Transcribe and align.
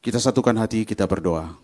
Kita 0.00 0.16
satukan 0.16 0.56
hati, 0.56 0.88
kita 0.88 1.04
berdoa. 1.04 1.60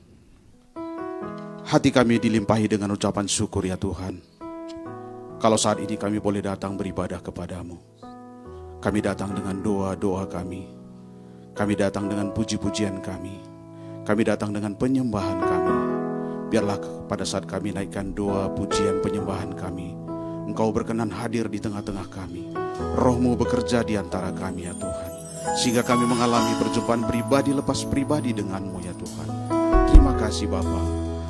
Hati 1.64 1.88
kami 1.88 2.20
dilimpahi 2.20 2.68
dengan 2.68 2.92
ucapan 2.92 3.24
syukur 3.24 3.64
ya 3.64 3.80
Tuhan. 3.80 4.20
Kalau 5.40 5.56
saat 5.56 5.80
ini 5.80 5.96
kami 5.96 6.20
boleh 6.20 6.44
datang 6.44 6.76
beribadah 6.76 7.24
kepadamu. 7.24 7.80
Kami 8.84 9.00
datang 9.00 9.32
dengan 9.32 9.56
doa-doa 9.64 10.28
kami. 10.28 10.68
Kami 11.56 11.80
datang 11.80 12.12
dengan 12.12 12.28
puji-pujian 12.36 13.00
kami. 13.00 13.40
Kami 14.04 14.22
datang 14.28 14.52
dengan 14.52 14.76
penyembahan 14.76 15.40
kami. 15.40 15.76
Biarlah 16.52 17.08
pada 17.08 17.24
saat 17.24 17.48
kami 17.48 17.72
naikkan 17.72 18.12
doa, 18.12 18.52
pujian, 18.52 19.00
penyembahan 19.00 19.56
kami. 19.56 19.96
Engkau 20.44 20.76
berkenan 20.76 21.08
hadir 21.08 21.48
di 21.48 21.56
tengah-tengah 21.56 22.12
kami. 22.12 22.52
Rohmu 23.00 23.32
bekerja 23.32 23.80
di 23.80 23.96
antara 23.96 24.28
kami 24.28 24.68
ya 24.68 24.76
Tuhan. 24.76 25.15
Sehingga 25.54 25.86
kami 25.86 26.02
mengalami 26.08 26.58
perjumpaan 26.58 27.06
pribadi 27.06 27.54
lepas 27.54 27.86
pribadi 27.86 28.34
denganmu 28.34 28.82
ya 28.82 28.90
Tuhan. 28.98 29.28
Terima 29.92 30.18
kasih 30.18 30.50
Bapak. 30.50 30.86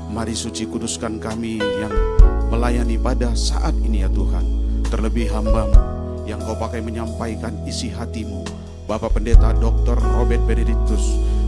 Mari 0.09 0.33
suci 0.33 0.65
kuduskan 0.65 1.21
kami 1.21 1.61
yang 1.61 1.93
melayani 2.49 2.97
pada 2.97 3.37
saat 3.37 3.77
ini 3.85 4.07
ya 4.07 4.09
Tuhan. 4.09 4.45
Terlebih 4.89 5.29
hambamu 5.29 5.77
yang 6.25 6.41
kau 6.41 6.57
pakai 6.57 6.81
menyampaikan 6.81 7.53
isi 7.69 7.93
hatimu. 7.93 8.47
Bapak 8.89 9.21
Pendeta 9.21 9.53
Dr. 9.53 10.01
Robert 10.17 10.41
Benedictus. 10.49 11.03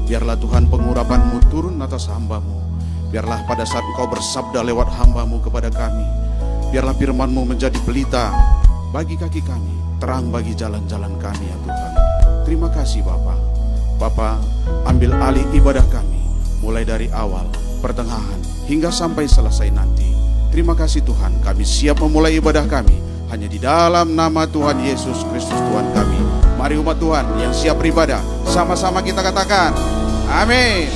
Biarlah 0.05 0.37
Tuhan 0.37 0.69
pengurapanmu 0.69 1.49
turun 1.49 1.81
atas 1.81 2.11
hambamu. 2.13 2.61
Biarlah 3.09 3.47
pada 3.49 3.65
saat 3.65 3.87
engkau 3.95 4.05
bersabda 4.11 4.61
lewat 4.69 4.93
hambamu 5.01 5.41
kepada 5.41 5.73
kami 5.73 6.29
Biarlah 6.69 6.93
firmanmu 6.93 7.49
menjadi 7.49 7.81
pelita 7.81 8.29
bagi 8.93 9.17
kaki 9.17 9.41
kami, 9.41 9.73
terang 10.05 10.29
bagi 10.29 10.53
jalan-jalan 10.53 11.17
kami 11.17 11.49
ya 11.49 11.57
Tuhan. 11.65 11.88
Terima 12.49 12.73
kasih 12.73 13.05
Bapa. 13.05 13.37
Bapa, 14.01 14.41
ambil 14.89 15.13
alih 15.21 15.45
ibadah 15.53 15.85
kami, 15.93 16.17
mulai 16.65 16.81
dari 16.81 17.13
awal, 17.13 17.45
pertengahan, 17.85 18.41
hingga 18.65 18.89
sampai 18.89 19.29
selesai 19.29 19.69
nanti. 19.69 20.17
Terima 20.49 20.73
kasih 20.73 21.05
Tuhan, 21.05 21.45
kami 21.45 21.69
siap 21.69 22.01
memulai 22.01 22.41
ibadah 22.41 22.65
kami, 22.65 22.97
hanya 23.29 23.53
di 23.53 23.61
dalam 23.61 24.17
nama 24.17 24.49
Tuhan 24.49 24.81
Yesus 24.81 25.29
Kristus 25.29 25.61
Tuhan 25.61 25.93
kami. 25.93 26.17
Mari 26.57 26.81
umat 26.81 26.97
Tuhan 26.97 27.29
yang 27.37 27.53
siap 27.53 27.85
beribadah, 27.85 28.25
sama-sama 28.49 29.05
kita 29.05 29.21
katakan, 29.21 29.77
Amin. 30.33 30.89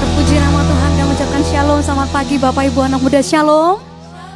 Terpuji 0.00 0.40
nama 0.40 0.64
Tuhan 0.64 0.90
dan 0.96 1.04
mengucapkan 1.12 1.42
shalom 1.44 1.80
Selamat 1.84 2.08
pagi 2.08 2.40
Bapak 2.40 2.64
Ibu 2.72 2.80
anak 2.88 3.04
muda 3.04 3.20
shalom 3.20 3.91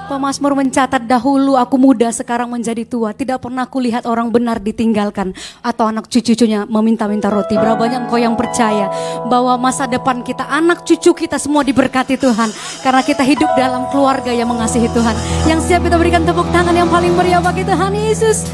Pemasmur 0.07 0.55
mencatat 0.55 1.03
dahulu 1.03 1.59
aku 1.59 1.75
muda 1.83 2.07
sekarang 2.15 2.47
menjadi 2.47 2.87
tua. 2.87 3.11
Tidak 3.11 3.43
pernah 3.43 3.67
kulihat 3.67 4.07
orang 4.07 4.31
benar 4.31 4.63
ditinggalkan. 4.63 5.35
Atau 5.67 5.91
anak 5.91 6.07
cucu-cucunya 6.07 6.63
meminta-minta 6.63 7.27
roti. 7.27 7.59
Berapa 7.59 7.75
banyak 7.75 8.07
engkau 8.07 8.15
yang 8.15 8.39
percaya 8.39 8.87
Bahwa 9.27 9.59
masa 9.59 9.91
depan 9.91 10.23
kita 10.23 10.47
anak 10.47 10.87
cucu 10.87 11.11
kita 11.11 11.43
semua 11.43 11.67
diberkati 11.67 12.15
Tuhan. 12.23 12.55
Karena 12.87 13.03
kita 13.03 13.27
hidup 13.27 13.51
dalam 13.59 13.91
keluarga 13.91 14.31
yang 14.31 14.47
mengasihi 14.47 14.87
Tuhan. 14.95 15.19
Yang 15.51 15.61
siap 15.67 15.83
kita 15.83 15.99
berikan 15.99 16.23
tepuk 16.23 16.47
tangan 16.55 16.75
yang 16.79 16.87
paling 16.87 17.11
meriah 17.11 17.43
bagi 17.43 17.67
Tuhan 17.67 17.91
Yesus. 17.91 18.47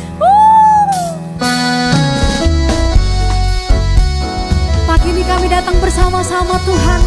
Pagi 4.89 5.09
ini 5.13 5.21
kami 5.29 5.47
datang 5.53 5.77
bersama-sama 5.85 6.57
Tuhan. 6.65 7.01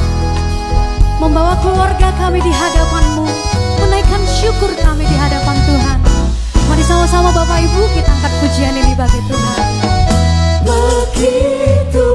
Membawa 1.18 1.58
keluarga 1.66 2.14
kami 2.22 2.44
di 2.46 2.52
Menaikkan 2.54 3.15
syukur 4.46 4.70
kami 4.78 5.02
di 5.10 5.18
hadapan 5.18 5.58
Tuhan. 5.66 6.00
Mari 6.70 6.84
sama-sama 6.86 7.34
Bapak 7.34 7.66
Ibu 7.66 7.82
kita 7.98 8.14
angkat 8.14 8.34
pujian 8.46 8.78
ini 8.78 8.94
bagi 8.94 9.18
Tuhan. 9.26 9.70
Begitu 10.62 12.15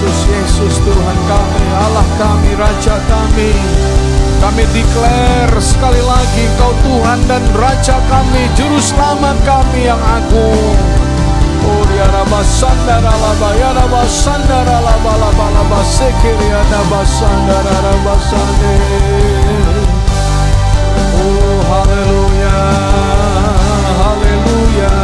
Yesus, 0.00 0.32
Yesus 0.32 0.74
Tuhan 0.80 1.18
kami, 1.28 1.64
Allah 1.76 2.08
kami, 2.16 2.56
Raja 2.56 2.96
kami. 3.04 3.52
Kami 4.40 4.64
declare 4.72 5.60
sekali 5.60 6.00
lagi 6.00 6.48
Kau 6.56 6.72
Tuhan 6.80 7.20
dan 7.28 7.44
Raja 7.52 8.00
kami, 8.08 8.48
Juru 8.56 8.80
Selamat 8.80 9.36
kami 9.44 9.84
yang 9.84 10.00
agung. 10.00 10.72
Oh 11.68 11.84
diara 11.92 12.24
basandara 12.32 13.12
laba 13.12 13.52
yara 13.60 13.84
basandara 13.92 14.80
laba 14.80 15.20
laba 15.20 15.46
laba 15.52 15.84
sekiriana 15.84 16.80
basandara 16.88 17.76
laba 17.84 18.16
sande. 18.24 18.76
Oh 21.12 21.60
haleluya, 21.68 22.56
haleluya, 24.00 24.96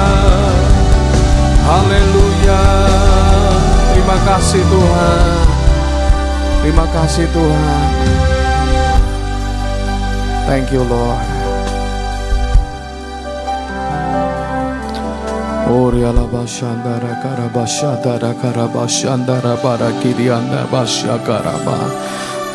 haleluya. 1.69 2.86
Terima 4.17 4.33
kasih 4.41 4.65
Tuhan, 4.65 5.47
terima 6.65 6.87
kasih 6.89 7.27
Tuhan. 7.37 7.91
Thank 10.49 10.73
you 10.73 10.81
Lord. 10.89 11.29
Oriala 15.69 16.25
bashandara 16.33 17.21
karabashandara 17.21 18.33
karabashandara 18.41 19.53
barakirianda 19.61 20.65
basyakaraba. 20.73 21.77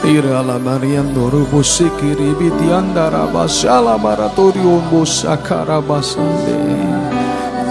Irala 0.02 0.58
mariando 0.58 1.30
rubusikiri 1.30 2.41
bitiandara 2.41 3.30
basyala 3.30 4.02
maratorium 4.02 4.82
busakara 4.89 5.78
basande. 5.78 6.58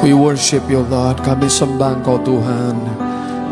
We 0.07 0.14
worship 0.14 0.62
you 0.70 0.87
Lord, 0.87 1.26
kami 1.26 1.50
sembah 1.50 1.98
Engkau 1.98 2.22
Tuhan. 2.22 3.10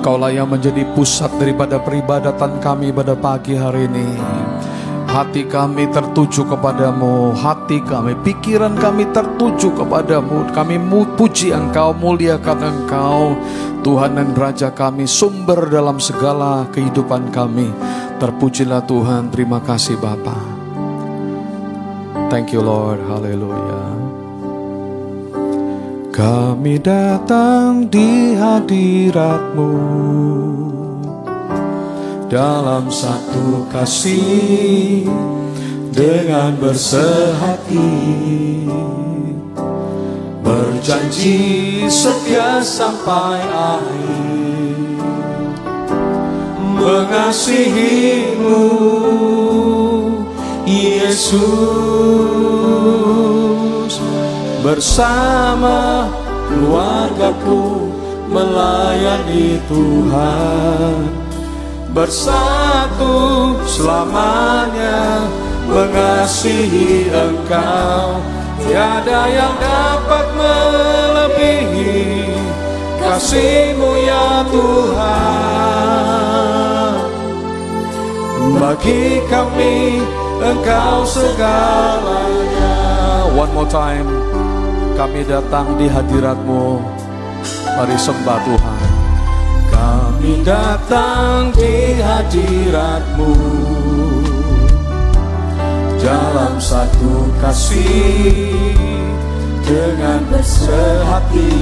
Kaulah 0.08 0.32
yang 0.32 0.48
menjadi 0.48 0.88
pusat 0.96 1.28
daripada 1.36 1.76
peribadatan 1.76 2.64
kami 2.64 2.88
pada 2.96 3.12
pagi 3.12 3.52
hari 3.52 3.92
ini. 3.92 4.16
Hati 5.04 5.44
kami 5.44 5.84
tertuju 5.92 6.48
kepadamu, 6.48 7.36
hati 7.36 7.84
kami, 7.84 8.16
pikiran 8.24 8.72
kami 8.80 9.04
tertuju 9.12 9.68
kepadamu. 9.76 10.48
Kami 10.56 10.80
puji 11.12 11.52
engkau, 11.52 11.92
muliakan 11.92 12.56
engkau. 12.56 13.36
Tuhan 13.84 14.16
dan 14.16 14.32
Raja 14.32 14.72
kami, 14.72 15.04
sumber 15.04 15.68
dalam 15.68 16.00
segala 16.00 16.64
kehidupan 16.72 17.28
kami. 17.28 17.68
Terpujilah 18.16 18.88
Tuhan, 18.88 19.28
terima 19.28 19.60
kasih 19.60 20.00
Bapa. 20.00 20.40
Thank 22.32 22.56
you 22.56 22.64
Lord, 22.64 23.04
haleluya. 23.04 24.07
Kami 26.18 26.82
datang 26.82 27.86
di 27.86 28.34
hadiratmu. 28.34 29.70
Dalam 32.26 32.90
satu 32.90 33.70
kasih 33.70 35.06
dengan 35.94 36.58
bersehati. 36.58 37.94
Berjanji 40.42 41.86
setia 41.86 42.66
sampai 42.66 43.38
akhir. 43.54 44.74
Mengasihimu 46.82 48.66
Yesus 50.66 52.18
bersama 54.62 56.10
keluargaku 56.50 57.94
melayani 58.26 59.62
Tuhan. 59.70 61.08
Bersatu 61.94 63.56
selamanya 63.64 65.26
mengasihi 65.66 67.10
engkau. 67.10 68.20
Tiada 68.58 69.30
yang 69.30 69.54
dapat 69.62 70.26
melebihi 70.34 72.26
kasihmu 72.98 73.90
ya 74.04 74.42
Tuhan. 74.50 75.08
Bagi 78.58 79.22
kami 79.30 80.02
engkau 80.42 81.06
segalanya. 81.06 82.74
One 83.38 83.54
more 83.54 83.70
time 83.70 84.27
Kami 84.98 85.22
datang 85.22 85.78
di 85.78 85.86
hadiratmu. 85.86 86.82
Mari 87.78 87.94
sembah 87.94 88.38
Tuhan. 88.42 88.82
Kami 89.70 90.42
datang 90.42 91.54
di 91.54 92.02
hadiratmu. 92.02 93.30
Dalam 96.02 96.58
satu 96.58 97.30
kasih 97.38 98.74
Dengan 99.62 100.26
bersehati. 100.34 101.54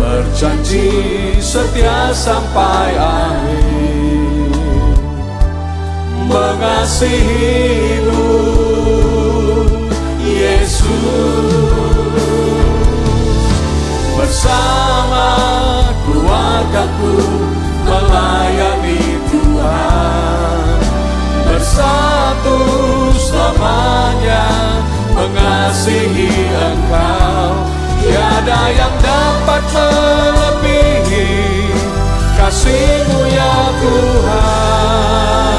Berjanji 0.00 0.88
setia 1.36 2.16
sampai 2.16 2.96
akhir. 2.96 4.56
Mengasihimu. 6.32 7.92
Yesus 8.12 8.21
bersama 14.16 15.28
keluargaku 16.06 17.16
melayani 17.84 19.02
Tuhan. 19.28 20.78
Bersatu 21.46 22.58
selamanya 23.18 24.46
mengasihi 25.14 26.32
Engkau. 26.48 27.70
Tiada 28.02 28.62
yang 28.74 28.94
dapat 28.98 29.62
melebihi 29.70 31.30
kasihmu 32.34 33.20
ya 33.30 33.54
Tuhan 33.78 35.51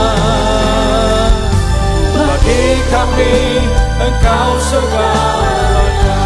bagi 2.44 2.84
kami 2.92 3.36
Engkau 4.04 4.52
segalanya 4.60 6.24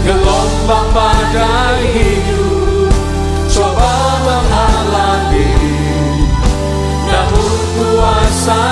gelombang 0.00 0.88
badai 0.96 1.84
hidup 1.92 2.92
coba 3.52 3.92
menghalangi 4.24 5.52
namun 7.04 7.52
kuasa 7.76 8.71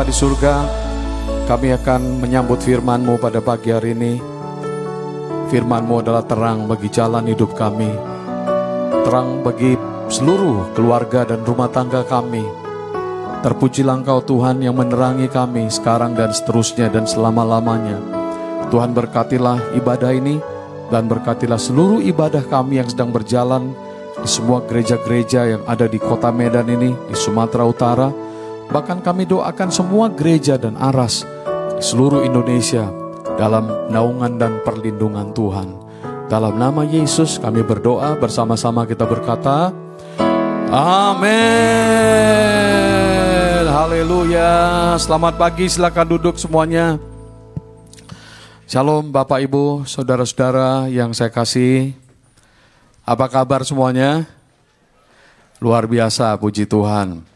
Bapa 0.00 0.08
di 0.08 0.16
surga 0.16 0.54
kami 1.44 1.76
akan 1.76 2.24
menyambut 2.24 2.64
firman-Mu 2.64 3.20
pada 3.20 3.44
pagi 3.44 3.68
hari 3.68 3.92
ini 3.92 4.16
Firman-Mu 5.52 6.00
adalah 6.00 6.24
terang 6.24 6.64
bagi 6.64 6.88
jalan 6.88 7.28
hidup 7.28 7.52
kami 7.52 7.92
Terang 9.04 9.44
bagi 9.44 9.76
seluruh 10.08 10.72
keluarga 10.72 11.28
dan 11.28 11.44
rumah 11.44 11.68
tangga 11.68 12.00
kami 12.00 12.40
Terpujilah 13.44 14.00
Engkau 14.00 14.24
Tuhan 14.24 14.64
yang 14.64 14.80
menerangi 14.80 15.28
kami 15.28 15.68
sekarang 15.68 16.16
dan 16.16 16.32
seterusnya 16.32 16.88
dan 16.88 17.04
selama-lamanya 17.04 18.00
Tuhan 18.72 18.96
berkatilah 18.96 19.76
ibadah 19.76 20.16
ini 20.16 20.40
dan 20.88 21.12
berkatilah 21.12 21.60
seluruh 21.60 22.00
ibadah 22.00 22.48
kami 22.48 22.80
yang 22.80 22.88
sedang 22.88 23.12
berjalan 23.12 23.76
di 24.16 24.28
semua 24.32 24.64
gereja-gereja 24.64 25.60
yang 25.60 25.62
ada 25.68 25.84
di 25.84 26.00
kota 26.00 26.32
Medan 26.32 26.72
ini, 26.72 26.88
di 26.88 27.12
Sumatera 27.12 27.68
Utara. 27.68 28.29
Bahkan 28.70 29.02
kami 29.02 29.26
doakan 29.26 29.74
semua 29.74 30.06
gereja 30.14 30.54
dan 30.54 30.78
aras 30.78 31.26
seluruh 31.82 32.22
Indonesia 32.22 32.86
dalam 33.34 33.90
naungan 33.90 34.38
dan 34.38 34.62
perlindungan 34.62 35.34
Tuhan. 35.34 35.74
Dalam 36.30 36.54
nama 36.54 36.86
Yesus 36.86 37.42
kami 37.42 37.66
berdoa 37.66 38.14
bersama-sama 38.14 38.86
kita 38.86 39.02
berkata, 39.10 39.74
Amin. 40.70 41.26
Haleluya. 43.66 44.94
Selamat 45.02 45.34
pagi, 45.34 45.66
silakan 45.66 46.06
duduk 46.06 46.38
semuanya. 46.38 46.94
Shalom 48.70 49.10
Bapak 49.10 49.42
Ibu, 49.50 49.82
Saudara-saudara 49.82 50.86
yang 50.86 51.10
saya 51.10 51.34
kasih. 51.34 51.90
Apa 53.02 53.26
kabar 53.26 53.66
semuanya? 53.66 54.30
Luar 55.58 55.90
biasa, 55.90 56.38
puji 56.38 56.70
Tuhan. 56.70 57.26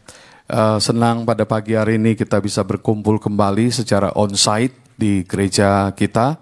Eh, 0.44 0.76
senang 0.76 1.24
pada 1.24 1.48
pagi 1.48 1.72
hari 1.72 1.96
ini 1.96 2.12
kita 2.12 2.36
bisa 2.36 2.60
berkumpul 2.60 3.16
kembali 3.16 3.72
secara 3.72 4.12
on-site 4.12 4.76
di 4.92 5.24
gereja 5.24 5.88
kita, 5.96 6.36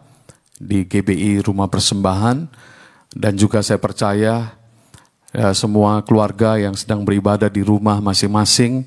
di 0.59 0.83
GBI 0.83 1.39
Rumah 1.47 1.71
Persembahan. 1.71 2.39
Dan 3.15 3.39
juga 3.39 3.63
saya 3.63 3.79
percaya 3.79 4.59
eh, 5.31 5.55
semua 5.55 6.03
keluarga 6.03 6.59
yang 6.59 6.75
sedang 6.75 7.07
beribadah 7.07 7.47
di 7.47 7.63
rumah 7.63 8.03
masing-masing 8.03 8.83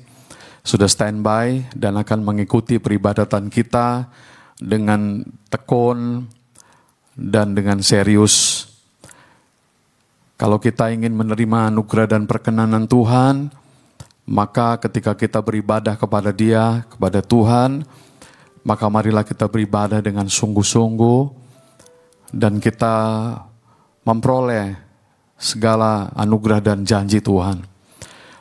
sudah 0.60 0.84
standby 0.84 1.64
dan 1.72 1.96
akan 1.96 2.20
mengikuti 2.20 2.76
peribadatan 2.76 3.48
kita 3.48 4.12
dengan 4.60 5.24
tekun 5.48 6.28
dan 7.16 7.56
dengan 7.56 7.80
serius. 7.80 8.68
Kalau 10.36 10.60
kita 10.60 10.92
ingin 10.92 11.16
menerima 11.16 11.72
anugerah 11.72 12.12
dan 12.12 12.28
perkenanan 12.28 12.84
Tuhan, 12.84 13.64
maka 14.26 14.74
ketika 14.82 15.14
kita 15.14 15.38
beribadah 15.38 15.94
kepada 15.94 16.34
Dia, 16.34 16.82
kepada 16.90 17.22
Tuhan, 17.22 17.86
maka 18.66 18.90
marilah 18.90 19.22
kita 19.22 19.46
beribadah 19.46 20.02
dengan 20.02 20.26
sungguh-sungguh 20.26 21.30
dan 22.34 22.58
kita 22.58 22.94
memperoleh 24.02 24.74
segala 25.38 26.10
anugerah 26.18 26.58
dan 26.58 26.82
janji 26.82 27.22
Tuhan. 27.22 27.62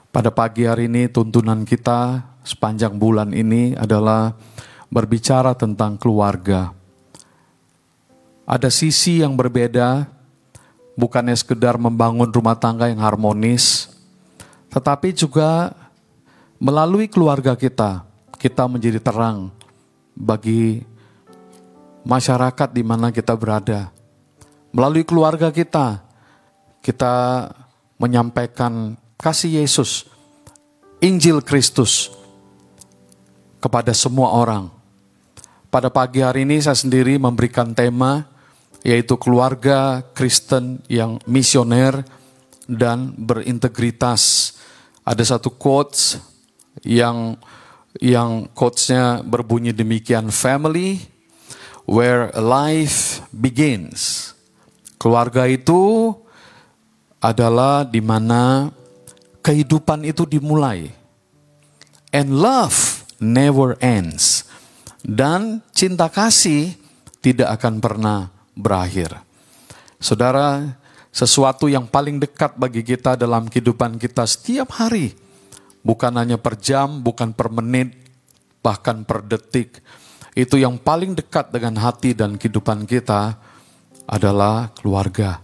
Pada 0.09 0.33
pagi 0.33 0.65
hari 0.65 0.89
ini 0.89 1.05
tuntunan 1.05 1.61
kita 1.61 2.25
sepanjang 2.41 2.97
bulan 2.97 3.29
ini 3.37 3.77
adalah 3.77 4.33
berbicara 4.89 5.53
tentang 5.53 6.01
keluarga. 6.01 6.73
Ada 8.45 8.73
sisi 8.73 9.21
yang 9.21 9.37
berbeda, 9.37 10.09
bukannya 10.97 11.37
sekedar 11.37 11.77
membangun 11.77 12.29
rumah 12.29 12.57
tangga 12.57 12.89
yang 12.89 13.01
harmonis, 13.01 13.94
tetapi 14.75 15.15
juga 15.15 15.71
melalui 16.59 17.07
keluarga 17.07 17.55
kita, 17.55 18.03
kita 18.35 18.67
menjadi 18.67 18.99
terang 18.99 19.55
bagi 20.11 20.83
masyarakat 22.03 22.75
di 22.75 22.83
mana 22.83 23.15
kita 23.15 23.31
berada. 23.39 23.87
Melalui 24.75 25.07
keluarga 25.07 25.47
kita, 25.47 26.03
kita 26.83 27.47
menyampaikan 27.95 28.99
kasih 29.15 29.63
Yesus, 29.63 30.11
Injil 30.99 31.39
Kristus 31.39 32.11
kepada 33.63 33.95
semua 33.95 34.35
orang. 34.35 34.67
Pada 35.71 35.87
pagi 35.87 36.19
hari 36.19 36.43
ini 36.43 36.59
saya 36.59 36.75
sendiri 36.75 37.15
memberikan 37.15 37.71
tema 37.71 38.27
yaitu 38.83 39.15
keluarga 39.15 40.03
Kristen 40.11 40.83
yang 40.91 41.17
misioner 41.25 42.05
dan 42.67 43.15
berintegritas. 43.17 44.53
Ada 45.05 45.37
satu 45.37 45.53
quotes 45.53 46.17
yang 46.81 47.37
yang 48.01 48.49
quotesnya 48.51 49.23
berbunyi 49.23 49.71
demikian 49.71 50.33
family 50.33 50.99
where 51.85 52.33
life 52.35 53.21
begins. 53.31 54.33
Keluarga 54.99 55.45
itu 55.45 56.11
adalah 57.21 57.85
di 57.85 58.01
mana 58.01 58.73
kehidupan 59.45 60.03
itu 60.03 60.25
dimulai. 60.25 60.89
And 62.09 62.41
love 62.41 63.05
never 63.21 63.77
ends. 63.79 64.49
dan 65.05 65.61
cinta 65.69 66.09
kasih 66.09 66.73
tidak 67.21 67.61
akan 67.61 67.77
pernah 67.77 68.33
berakhir. 68.57 69.13
Saudara, 70.01 70.73
sesuatu 71.15 71.71
yang 71.71 71.87
paling 71.87 72.19
dekat 72.19 72.59
bagi 72.59 72.83
kita 72.83 73.15
dalam 73.15 73.47
kehidupan 73.47 73.95
kita 73.95 74.27
setiap 74.27 74.75
hari, 74.75 75.15
bukan 75.79 76.11
hanya 76.19 76.35
per 76.35 76.59
jam, 76.59 76.99
bukan 76.99 77.31
per 77.31 77.47
menit, 77.55 77.95
bahkan 78.59 79.07
per 79.07 79.23
detik. 79.23 79.79
Itu 80.35 80.59
yang 80.59 80.75
paling 80.75 81.15
dekat 81.15 81.55
dengan 81.55 81.79
hati 81.79 82.11
dan 82.11 82.35
kehidupan 82.35 82.83
kita 82.83 83.39
adalah 84.03 84.75
keluarga. 84.75 85.39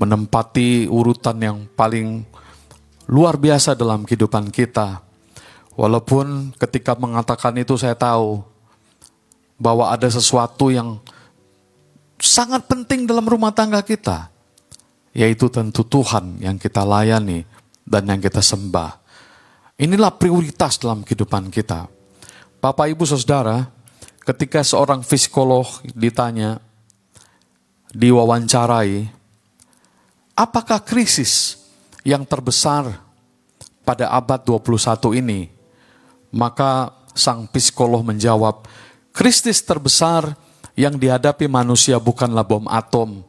Menempati 0.00 0.88
urutan 0.88 1.36
yang 1.36 1.58
paling 1.76 2.24
luar 3.04 3.36
biasa 3.36 3.76
dalam 3.76 4.08
kehidupan 4.08 4.48
kita. 4.48 5.04
Walaupun 5.76 6.56
ketika 6.56 6.96
mengatakan 6.96 7.52
itu 7.60 7.76
saya 7.76 7.92
tahu 7.92 8.40
bahwa 9.60 9.92
ada 9.92 10.08
sesuatu 10.08 10.72
yang 10.72 10.96
sangat 12.20 12.68
penting 12.68 13.08
dalam 13.08 13.24
rumah 13.24 13.50
tangga 13.50 13.80
kita, 13.80 14.28
yaitu 15.16 15.48
tentu 15.48 15.82
Tuhan 15.82 16.38
yang 16.38 16.60
kita 16.60 16.84
layani 16.84 17.44
dan 17.82 18.06
yang 18.06 18.20
kita 18.20 18.44
sembah. 18.44 19.00
Inilah 19.80 20.12
prioritas 20.12 20.76
dalam 20.76 21.00
kehidupan 21.00 21.48
kita. 21.48 21.88
Bapak, 22.60 22.92
Ibu, 22.92 23.08
Saudara, 23.08 23.64
ketika 24.28 24.60
seorang 24.60 25.00
psikolog 25.00 25.64
ditanya, 25.96 26.60
diwawancarai, 27.96 29.08
apakah 30.36 30.84
krisis 30.84 31.64
yang 32.04 32.28
terbesar 32.28 33.00
pada 33.82 34.12
abad 34.12 34.44
21 34.44 35.16
ini? 35.16 35.48
Maka 36.30 36.92
sang 37.16 37.48
psikolog 37.48 38.04
menjawab, 38.04 38.68
krisis 39.10 39.64
terbesar 39.64 40.36
yang 40.78 40.98
dihadapi 40.98 41.50
manusia 41.50 41.98
bukanlah 41.98 42.46
bom 42.46 42.66
atom, 42.70 43.22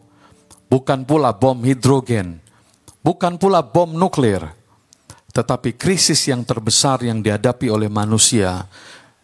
bukan 0.67 1.03
pula 1.03 1.33
bom 1.33 1.57
hidrogen, 1.61 2.39
bukan 3.01 3.37
pula 3.37 3.65
bom 3.65 3.89
nuklir, 3.91 4.45
tetapi 5.31 5.75
krisis 5.75 6.27
yang 6.27 6.43
terbesar 6.43 7.01
yang 7.05 7.23
dihadapi 7.23 7.71
oleh 7.71 7.87
manusia 7.87 8.67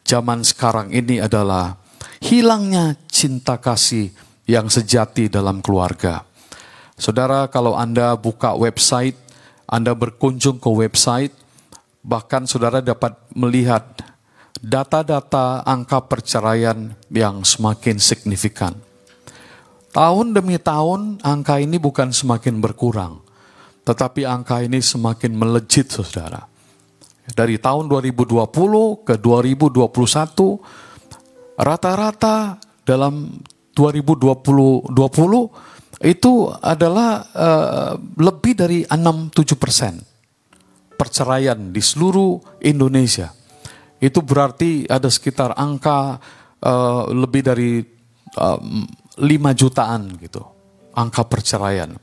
zaman 0.07 0.41
sekarang 0.41 0.89
ini 0.95 1.19
adalah 1.19 1.75
hilangnya 2.23 2.95
cinta 3.11 3.59
kasih 3.59 4.11
yang 4.47 4.71
sejati 4.71 5.27
dalam 5.27 5.59
keluarga. 5.59 6.23
Saudara, 6.97 7.45
kalau 7.51 7.77
Anda 7.77 8.15
buka 8.17 8.55
website, 8.57 9.19
Anda 9.67 9.93
berkunjung 9.93 10.57
ke 10.57 10.71
website, 10.71 11.35
bahkan 12.01 12.47
saudara 12.47 12.79
dapat 12.79 13.13
melihat 13.35 13.83
data-data 14.61 15.65
angka 15.65 16.01
perceraian 16.05 16.93
yang 17.13 17.45
semakin 17.45 18.01
signifikan. 18.01 18.73
Tahun 19.93 20.33
demi 20.33 20.57
tahun 20.61 21.17
angka 21.25 21.57
ini 21.57 21.81
bukan 21.81 22.13
semakin 22.13 22.61
berkurang, 22.61 23.17
tetapi 23.81 24.29
angka 24.29 24.61
ini 24.61 24.77
semakin 24.77 25.33
melejit 25.33 25.89
saudara. 25.89 26.45
Dari 27.27 27.59
tahun 27.59 27.91
2020 27.91 29.03
ke 29.03 29.19
2021, 29.19 31.59
rata-rata 31.59 32.55
dalam 32.85 33.35
2020 33.73 34.93
20 34.93 36.05
itu 36.05 36.33
adalah 36.61 37.25
uh, 37.33 37.97
lebih 38.21 38.53
dari 38.53 38.85
6-7 38.85 39.57
persen 39.57 39.97
perceraian 40.93 41.57
di 41.73 41.81
seluruh 41.81 42.61
Indonesia 42.61 43.33
itu 43.97 44.19
berarti 44.21 44.85
ada 44.85 45.09
sekitar 45.09 45.57
angka 45.57 46.21
uh, 46.61 47.09
lebih 47.09 47.41
dari 47.41 47.81
uh, 48.37 48.59
eh, 49.17 49.25
5 49.25 49.59
jutaan 49.59 50.13
gitu, 50.21 50.45
angka 50.93 51.25
perceraian. 51.25 51.97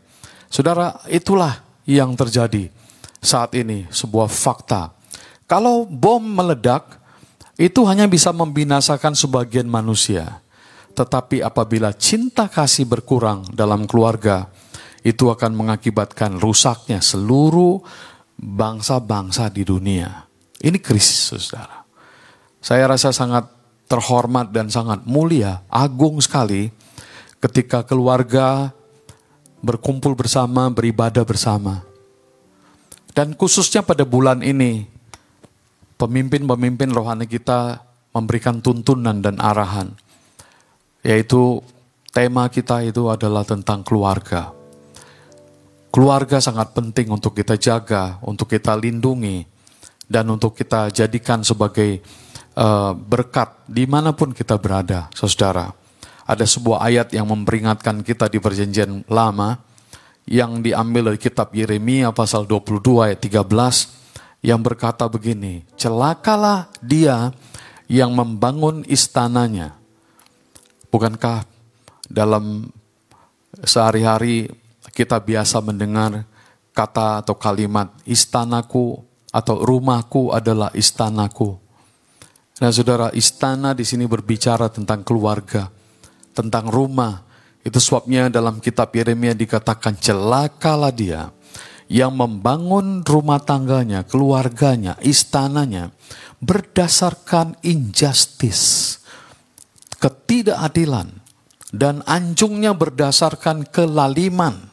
Saudara, 0.50 0.98
itulah 1.06 1.62
yang 1.86 2.14
terjadi 2.18 2.70
saat 3.22 3.54
ini, 3.54 3.86
sebuah 3.90 4.26
fakta. 4.26 4.90
Kalau 5.46 5.86
bom 5.86 6.22
meledak, 6.22 6.98
itu 7.54 7.86
hanya 7.86 8.10
bisa 8.10 8.34
membinasakan 8.34 9.14
sebagian 9.14 9.70
manusia. 9.70 10.42
Tetapi 10.94 11.42
apabila 11.42 11.94
cinta 11.94 12.46
kasih 12.50 12.86
berkurang 12.86 13.46
dalam 13.54 13.86
keluarga, 13.86 14.50
itu 15.06 15.30
akan 15.30 15.52
mengakibatkan 15.54 16.38
rusaknya 16.40 16.98
seluruh 16.98 17.82
bangsa-bangsa 18.40 19.52
di 19.52 19.62
dunia. 19.62 20.26
Ini 20.58 20.80
krisis, 20.80 21.28
saudara. 21.28 21.83
Saya 22.64 22.88
rasa 22.88 23.12
sangat 23.12 23.44
terhormat 23.84 24.48
dan 24.48 24.72
sangat 24.72 25.04
mulia, 25.04 25.60
agung 25.68 26.16
sekali 26.24 26.72
ketika 27.36 27.84
keluarga 27.84 28.72
berkumpul 29.60 30.16
bersama, 30.16 30.72
beribadah 30.72 31.28
bersama. 31.28 31.84
Dan 33.12 33.36
khususnya 33.36 33.84
pada 33.84 34.08
bulan 34.08 34.40
ini, 34.40 34.88
pemimpin-pemimpin 36.00 36.88
rohani 36.88 37.28
kita 37.28 37.84
memberikan 38.16 38.64
tuntunan 38.64 39.20
dan 39.20 39.36
arahan. 39.44 39.92
Yaitu 41.04 41.60
tema 42.16 42.48
kita 42.48 42.80
itu 42.80 43.12
adalah 43.12 43.44
tentang 43.44 43.84
keluarga. 43.84 44.56
Keluarga 45.92 46.40
sangat 46.40 46.72
penting 46.72 47.12
untuk 47.12 47.36
kita 47.36 47.60
jaga, 47.60 48.16
untuk 48.24 48.48
kita 48.48 48.72
lindungi, 48.72 49.44
dan 50.08 50.32
untuk 50.32 50.56
kita 50.56 50.88
jadikan 50.88 51.44
sebagai 51.44 52.23
uh, 52.56 52.92
berkat 52.94 53.54
di 53.66 53.86
mana 53.86 54.14
pun 54.14 54.30
kita 54.34 54.58
berada, 54.58 55.10
saudara. 55.14 55.70
Ada 56.24 56.48
sebuah 56.48 56.80
ayat 56.88 57.12
yang 57.12 57.28
memperingatkan 57.28 58.00
kita 58.00 58.32
di 58.32 58.40
perjanjian 58.40 59.04
lama 59.12 59.60
yang 60.24 60.64
diambil 60.64 61.12
dari 61.12 61.20
kitab 61.20 61.52
Yeremia 61.52 62.16
pasal 62.16 62.48
22 62.48 62.80
ayat 63.12 63.20
13 63.20 63.44
yang 64.40 64.60
berkata 64.60 65.04
begini, 65.08 65.64
celakalah 65.76 66.72
dia 66.80 67.32
yang 67.88 68.12
membangun 68.12 68.84
istananya. 68.88 69.76
Bukankah 70.88 71.44
dalam 72.08 72.72
sehari-hari 73.64 74.52
kita 74.92 75.18
biasa 75.20 75.60
mendengar 75.64 76.24
kata 76.76 77.24
atau 77.24 77.34
kalimat 77.38 77.90
istanaku 78.04 79.00
atau 79.32 79.64
rumahku 79.64 80.30
adalah 80.30 80.70
istanaku. 80.76 81.63
Nah, 82.62 82.70
saudara, 82.70 83.10
istana 83.10 83.74
di 83.74 83.82
sini 83.82 84.06
berbicara 84.06 84.70
tentang 84.70 85.02
keluarga, 85.02 85.74
tentang 86.30 86.70
rumah. 86.70 87.26
Itu 87.66 87.82
sebabnya 87.82 88.30
dalam 88.30 88.62
kitab 88.62 88.94
Yeremia 88.94 89.34
dikatakan 89.34 89.98
celakalah 89.98 90.94
dia 90.94 91.34
yang 91.90 92.14
membangun 92.14 93.02
rumah 93.02 93.42
tangganya, 93.42 94.06
keluarganya, 94.06 94.94
istananya 95.02 95.90
berdasarkan 96.38 97.58
injustice, 97.66 99.02
ketidakadilan, 99.98 101.10
dan 101.74 102.06
anjungnya 102.06 102.70
berdasarkan 102.70 103.66
kelaliman 103.66 104.70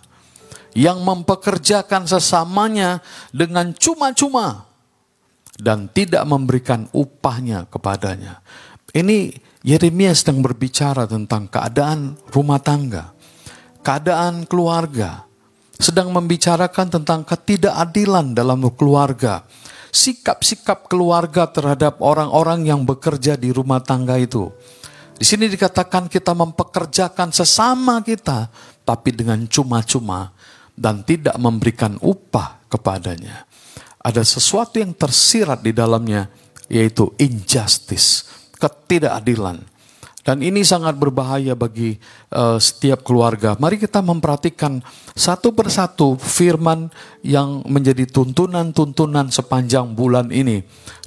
yang 0.77 1.01
mempekerjakan 1.01 2.05
sesamanya 2.05 3.01
dengan 3.33 3.73
cuma-cuma 3.73 4.70
dan 5.61 5.85
tidak 5.93 6.25
memberikan 6.25 6.89
upahnya 6.89 7.69
kepadanya. 7.69 8.41
Ini 8.97 9.29
Yeremia 9.61 10.17
sedang 10.17 10.41
berbicara 10.41 11.05
tentang 11.05 11.45
keadaan 11.45 12.17
rumah 12.33 12.57
tangga, 12.57 13.13
keadaan 13.85 14.49
keluarga, 14.49 15.29
sedang 15.77 16.09
membicarakan 16.09 16.89
tentang 16.89 17.21
ketidakadilan 17.21 18.33
dalam 18.33 18.65
keluarga, 18.73 19.45
sikap-sikap 19.93 20.89
keluarga 20.89 21.45
terhadap 21.45 22.01
orang-orang 22.01 22.65
yang 22.65 22.81
bekerja 22.81 23.37
di 23.37 23.53
rumah 23.53 23.85
tangga 23.85 24.17
itu. 24.17 24.49
Di 25.21 25.29
sini 25.29 25.45
dikatakan 25.45 26.09
kita 26.09 26.33
mempekerjakan 26.33 27.29
sesama 27.29 28.01
kita, 28.01 28.49
tapi 28.81 29.13
dengan 29.13 29.45
cuma-cuma 29.45 30.33
dan 30.73 31.05
tidak 31.05 31.37
memberikan 31.37 32.01
upah 32.01 32.65
kepadanya 32.65 33.50
ada 34.01 34.25
sesuatu 34.25 34.81
yang 34.81 34.97
tersirat 34.97 35.61
di 35.61 35.71
dalamnya, 35.71 36.27
yaitu 36.67 37.13
injustice, 37.21 38.25
ketidakadilan. 38.57 39.70
Dan 40.21 40.45
ini 40.45 40.61
sangat 40.61 41.01
berbahaya 41.01 41.57
bagi 41.57 41.97
uh, 42.29 42.61
setiap 42.61 43.01
keluarga. 43.01 43.57
Mari 43.57 43.81
kita 43.81 44.05
memperhatikan 44.05 44.85
satu 45.17 45.49
persatu 45.49 46.13
firman 46.21 46.93
yang 47.25 47.65
menjadi 47.65 48.05
tuntunan-tuntunan 48.05 49.33
sepanjang 49.33 49.97
bulan 49.97 50.29
ini. 50.29 50.61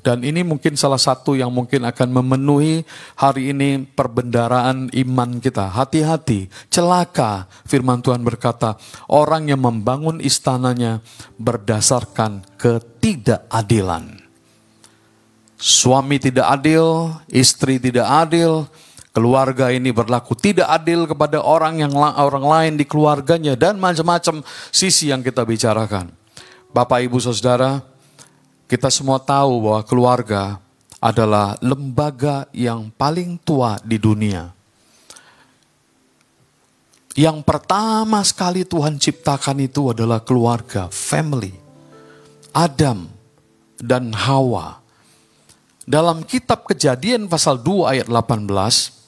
Dan 0.04 0.20
ini 0.20 0.44
mungkin 0.44 0.76
salah 0.76 1.00
satu 1.00 1.32
yang 1.32 1.48
mungkin 1.48 1.86
akan 1.88 2.12
memenuhi 2.12 2.84
hari 3.16 3.56
ini 3.56 3.88
perbendaraan 3.88 4.92
iman 4.92 5.30
kita. 5.40 5.72
Hati-hati, 5.72 6.52
celaka 6.68 7.48
firman 7.64 8.04
Tuhan 8.04 8.20
berkata, 8.20 8.76
orang 9.08 9.48
yang 9.48 9.64
membangun 9.64 10.20
istananya 10.20 11.00
berdasarkan 11.40 12.44
ketidakadilan. 12.60 14.20
Suami 15.56 16.20
tidak 16.20 16.52
adil, 16.52 17.16
istri 17.32 17.80
tidak 17.80 18.04
adil, 18.04 18.68
keluarga 19.14 19.70
ini 19.70 19.94
berlaku 19.94 20.34
tidak 20.34 20.66
adil 20.66 21.06
kepada 21.06 21.38
orang 21.38 21.78
yang 21.78 21.94
orang 21.94 22.42
lain 22.42 22.72
di 22.74 22.82
keluarganya 22.82 23.54
dan 23.54 23.78
macam-macam 23.78 24.42
sisi 24.74 25.14
yang 25.14 25.22
kita 25.22 25.46
bicarakan. 25.46 26.10
Bapak 26.74 27.06
Ibu 27.06 27.22
Saudara, 27.22 27.78
kita 28.66 28.90
semua 28.90 29.22
tahu 29.22 29.62
bahwa 29.62 29.82
keluarga 29.86 30.42
adalah 30.98 31.54
lembaga 31.62 32.50
yang 32.50 32.90
paling 32.90 33.38
tua 33.38 33.78
di 33.86 34.02
dunia. 34.02 34.50
Yang 37.14 37.46
pertama 37.46 38.18
sekali 38.26 38.66
Tuhan 38.66 38.98
ciptakan 38.98 39.62
itu 39.62 39.94
adalah 39.94 40.18
keluarga, 40.26 40.90
family. 40.90 41.54
Adam 42.50 43.06
dan 43.78 44.10
Hawa 44.10 44.82
dalam 45.84 46.24
kitab 46.24 46.64
kejadian 46.64 47.28
pasal 47.28 47.60
2 47.60 47.92
ayat 47.92 48.06
18, 48.10 49.03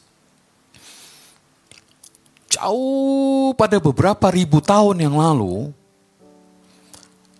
jauh 2.51 3.53
pada 3.59 3.77
beberapa 3.83 4.31
ribu 4.31 4.63
tahun 4.63 5.03
yang 5.03 5.17
lalu, 5.19 5.71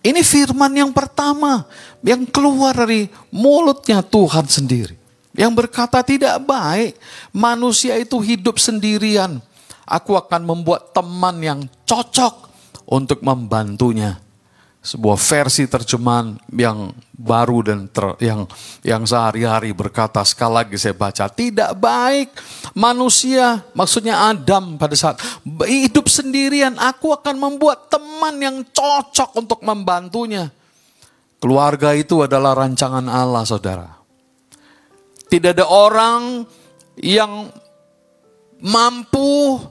ini 0.05 0.21
firman 0.23 0.71
yang 0.71 0.91
pertama 0.95 1.67
yang 2.05 2.23
keluar 2.27 2.71
dari 2.71 3.11
mulutnya 3.33 3.99
Tuhan 4.05 4.45
sendiri. 4.47 4.95
Yang 5.37 5.53
berkata 5.53 6.01
tidak 6.01 6.41
baik 6.41 6.97
manusia 7.29 7.93
itu 7.99 8.17
hidup 8.17 8.57
sendirian. 8.57 9.37
Aku 9.87 10.17
akan 10.17 10.43
membuat 10.43 10.91
teman 10.91 11.37
yang 11.39 11.59
cocok 11.87 12.49
untuk 12.89 13.23
membantunya 13.23 14.19
sebuah 14.87 15.19
versi 15.19 15.67
terjemahan 15.67 16.39
yang 16.55 16.95
baru 17.11 17.59
dan 17.59 17.91
ter, 17.91 18.15
yang 18.23 18.47
yang 18.87 19.03
sehari-hari 19.03 19.75
berkata 19.75 20.23
sekali 20.23 20.63
lagi 20.63 20.79
saya 20.79 20.95
baca 20.95 21.27
tidak 21.27 21.75
baik 21.75 22.31
manusia 22.71 23.67
maksudnya 23.75 24.31
Adam 24.31 24.79
pada 24.79 24.95
saat 24.95 25.19
hidup 25.67 26.07
sendirian 26.07 26.79
aku 26.79 27.11
akan 27.11 27.35
membuat 27.35 27.91
teman 27.91 28.39
yang 28.39 28.57
cocok 28.63 29.35
untuk 29.35 29.59
membantunya. 29.61 30.47
Keluarga 31.37 31.93
itu 31.93 32.25
adalah 32.25 32.57
rancangan 32.57 33.05
Allah 33.05 33.45
saudara. 33.45 33.93
Tidak 35.29 35.53
ada 35.53 35.69
orang 35.69 36.47
yang 36.97 37.53
mampu 38.57 39.61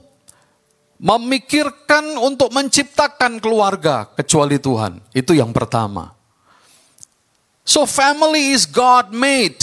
memikirkan 0.97 2.17
untuk 2.17 2.53
menciptakan 2.53 3.37
keluarga 3.41 4.09
kecuali 4.17 4.57
Tuhan. 4.57 5.01
Itu 5.13 5.37
yang 5.37 5.53
pertama. 5.53 6.17
So 7.67 7.85
family 7.85 8.57
is 8.57 8.65
God 8.65 9.13
made. 9.13 9.61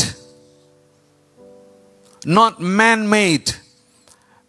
Not 2.23 2.61
man 2.61 3.09
made. 3.09 3.51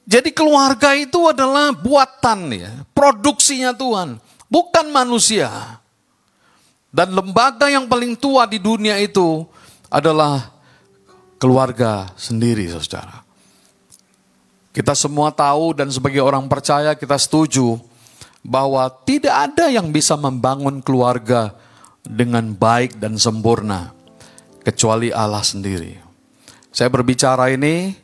Jadi 0.05 0.37
keluarga 0.37 0.93
itu 0.93 1.33
adalah 1.33 1.73
buatan 1.73 2.53
ya, 2.53 2.85
produksinya 2.93 3.73
Tuhan, 3.73 4.21
bukan 4.53 4.87
manusia. 4.93 5.81
Dan 6.93 7.17
lembaga 7.17 7.73
yang 7.73 7.89
paling 7.89 8.15
tua 8.15 8.45
di 8.45 8.61
dunia 8.61 9.01
itu 9.01 9.43
adalah 9.89 10.55
keluarga 11.41 12.13
sendiri, 12.15 12.69
saudara. 12.71 13.24
Kita 14.75 14.91
semua 14.99 15.31
tahu 15.31 15.71
dan 15.71 15.87
sebagai 15.87 16.19
orang 16.19 16.51
percaya 16.51 16.99
kita 16.99 17.15
setuju 17.15 17.79
bahwa 18.43 18.91
tidak 19.07 19.31
ada 19.31 19.71
yang 19.71 19.95
bisa 19.95 20.19
membangun 20.19 20.83
keluarga 20.83 21.55
dengan 22.03 22.51
baik 22.51 22.99
dan 22.99 23.15
sempurna 23.15 23.95
kecuali 24.67 25.15
Allah 25.15 25.47
sendiri. 25.47 25.95
Saya 26.75 26.91
berbicara 26.91 27.55
ini 27.55 27.95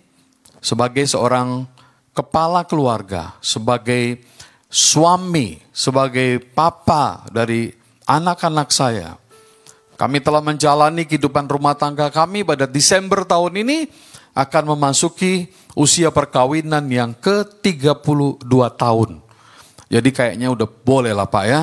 sebagai 0.63 1.03
seorang 1.11 1.67
kepala 2.15 2.63
keluarga, 2.63 3.35
sebagai 3.43 4.23
suami, 4.71 5.59
sebagai 5.75 6.39
papa 6.55 7.27
dari 7.35 7.75
anak-anak 8.07 8.71
saya. 8.71 9.19
Kami 9.99 10.23
telah 10.23 10.39
menjalani 10.39 11.03
kehidupan 11.03 11.51
rumah 11.51 11.75
tangga 11.75 12.15
kami 12.15 12.47
pada 12.47 12.65
Desember 12.71 13.27
tahun 13.27 13.59
ini 13.67 13.79
akan 14.35 14.77
memasuki 14.77 15.51
usia 15.75 16.11
perkawinan 16.15 16.87
yang 16.91 17.11
ke-32 17.19 18.53
tahun. 18.79 19.11
Jadi 19.91 20.11
kayaknya 20.15 20.55
udah 20.55 20.69
boleh 20.71 21.11
lah 21.11 21.27
Pak 21.27 21.45
ya, 21.51 21.63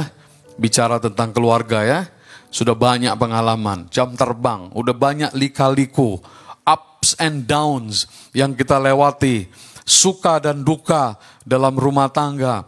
bicara 0.59 0.99
tentang 0.99 1.31
keluarga 1.31 1.83
ya. 1.83 2.01
Sudah 2.47 2.75
banyak 2.75 3.11
pengalaman, 3.19 3.91
jam 3.91 4.15
terbang, 4.15 4.71
udah 4.71 4.95
banyak 4.95 5.31
lika-liku, 5.35 6.19
ups 6.63 7.19
and 7.19 7.43
downs 7.43 8.07
yang 8.31 8.55
kita 8.55 8.79
lewati, 8.79 9.51
suka 9.83 10.39
dan 10.39 10.63
duka 10.63 11.19
dalam 11.43 11.75
rumah 11.75 12.07
tangga. 12.07 12.63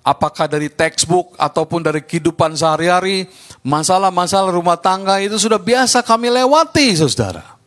Apakah 0.00 0.48
dari 0.48 0.72
textbook 0.72 1.36
ataupun 1.36 1.84
dari 1.84 2.00
kehidupan 2.00 2.56
sehari-hari, 2.56 3.28
masalah-masalah 3.60 4.48
rumah 4.48 4.80
tangga 4.80 5.20
itu 5.20 5.36
sudah 5.36 5.60
biasa 5.60 6.00
kami 6.00 6.32
lewati, 6.32 6.96
saudara. 6.96 7.59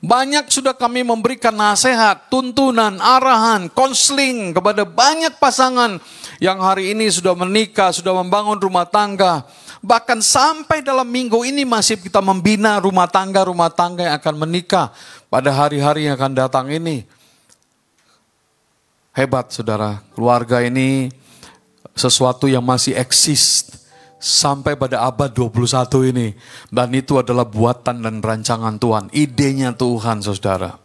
Banyak 0.00 0.48
sudah 0.48 0.72
kami 0.72 1.04
memberikan 1.04 1.52
nasihat, 1.52 2.32
tuntunan, 2.32 2.96
arahan, 3.04 3.68
konseling 3.68 4.56
kepada 4.56 4.88
banyak 4.88 5.36
pasangan 5.36 6.00
yang 6.40 6.56
hari 6.56 6.96
ini 6.96 7.12
sudah 7.12 7.36
menikah, 7.36 7.92
sudah 7.92 8.16
membangun 8.16 8.56
rumah 8.56 8.88
tangga. 8.88 9.44
Bahkan 9.84 10.24
sampai 10.24 10.80
dalam 10.80 11.04
minggu 11.04 11.44
ini 11.44 11.68
masih 11.68 12.00
kita 12.00 12.24
membina 12.24 12.80
rumah 12.80 13.08
tangga-rumah 13.08 13.68
tangga 13.68 14.08
yang 14.08 14.16
akan 14.16 14.34
menikah 14.40 14.88
pada 15.28 15.52
hari-hari 15.52 16.08
yang 16.08 16.16
akan 16.16 16.32
datang 16.32 16.72
ini. 16.72 17.04
Hebat 19.12 19.52
saudara, 19.52 20.00
keluarga 20.16 20.64
ini 20.64 21.12
sesuatu 21.92 22.48
yang 22.48 22.64
masih 22.64 22.96
eksis 22.96 23.69
sampai 24.20 24.76
pada 24.76 25.08
abad 25.08 25.32
21 25.32 26.12
ini. 26.12 26.36
Dan 26.68 26.92
itu 26.92 27.16
adalah 27.16 27.48
buatan 27.48 28.04
dan 28.04 28.20
rancangan 28.20 28.76
Tuhan, 28.76 29.08
idenya 29.16 29.72
Tuhan 29.74 30.20
saudara. 30.20 30.76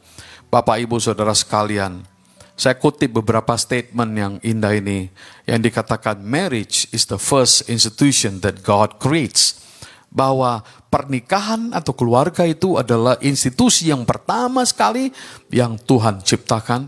Bapak 0.48 0.80
ibu 0.80 0.96
saudara 1.04 1.36
sekalian, 1.36 2.08
saya 2.56 2.80
kutip 2.80 3.12
beberapa 3.12 3.52
statement 3.60 4.12
yang 4.16 4.34
indah 4.40 4.72
ini. 4.80 5.12
Yang 5.44 5.70
dikatakan 5.70 6.24
marriage 6.24 6.88
is 6.96 7.04
the 7.04 7.20
first 7.20 7.68
institution 7.68 8.40
that 8.40 8.64
God 8.64 8.96
creates. 9.04 9.60
Bahwa 10.08 10.64
pernikahan 10.88 11.76
atau 11.76 11.92
keluarga 11.92 12.48
itu 12.48 12.80
adalah 12.80 13.20
institusi 13.20 13.92
yang 13.92 14.08
pertama 14.08 14.64
sekali 14.64 15.12
yang 15.52 15.76
Tuhan 15.76 16.24
ciptakan. 16.24 16.88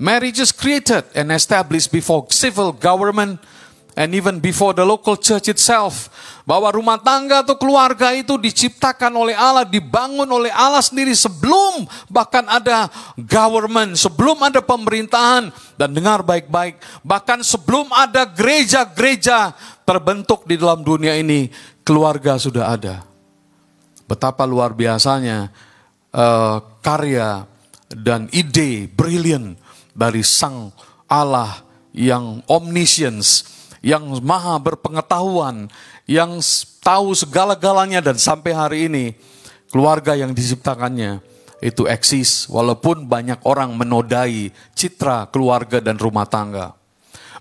Marriage 0.00 0.40
is 0.40 0.50
created 0.50 1.04
and 1.12 1.28
established 1.28 1.92
before 1.92 2.24
civil 2.32 2.72
government, 2.72 3.36
and 3.94 4.10
even 4.14 4.42
before 4.42 4.74
the 4.74 4.82
local 4.82 5.14
church 5.14 5.46
itself 5.50 6.10
bahwa 6.44 6.68
rumah 6.74 7.00
tangga 7.00 7.40
atau 7.40 7.56
keluarga 7.56 8.12
itu 8.12 8.36
diciptakan 8.36 9.14
oleh 9.16 9.32
Allah, 9.32 9.64
dibangun 9.64 10.28
oleh 10.28 10.52
Allah 10.52 10.84
sendiri 10.84 11.16
sebelum 11.16 11.88
bahkan 12.12 12.44
ada 12.44 12.92
government, 13.16 13.96
sebelum 13.96 14.36
ada 14.44 14.60
pemerintahan 14.60 15.48
dan 15.80 15.90
dengar 15.96 16.20
baik-baik, 16.20 16.76
bahkan 17.00 17.40
sebelum 17.40 17.88
ada 17.96 18.28
gereja-gereja 18.28 19.56
terbentuk 19.88 20.44
di 20.44 20.60
dalam 20.60 20.84
dunia 20.84 21.16
ini, 21.16 21.48
keluarga 21.80 22.36
sudah 22.36 22.76
ada. 22.76 23.00
Betapa 24.04 24.44
luar 24.44 24.76
biasanya 24.76 25.48
uh, 26.12 26.60
karya 26.84 27.48
dan 27.88 28.28
ide 28.36 28.84
brilian 28.84 29.56
dari 29.96 30.20
Sang 30.20 30.68
Allah 31.08 31.64
yang 31.94 32.44
omniscience 32.50 33.46
yang 33.84 34.08
maha 34.24 34.56
berpengetahuan, 34.56 35.68
yang 36.08 36.40
tahu 36.80 37.12
segala-galanya 37.12 38.00
dan 38.00 38.16
sampai 38.16 38.56
hari 38.56 38.78
ini 38.88 39.12
keluarga 39.68 40.16
yang 40.16 40.32
diciptakannya 40.32 41.20
itu 41.60 41.84
eksis 41.84 42.48
walaupun 42.48 43.04
banyak 43.04 43.44
orang 43.44 43.76
menodai 43.76 44.48
citra 44.72 45.28
keluarga 45.28 45.84
dan 45.84 46.00
rumah 46.00 46.24
tangga. 46.24 46.72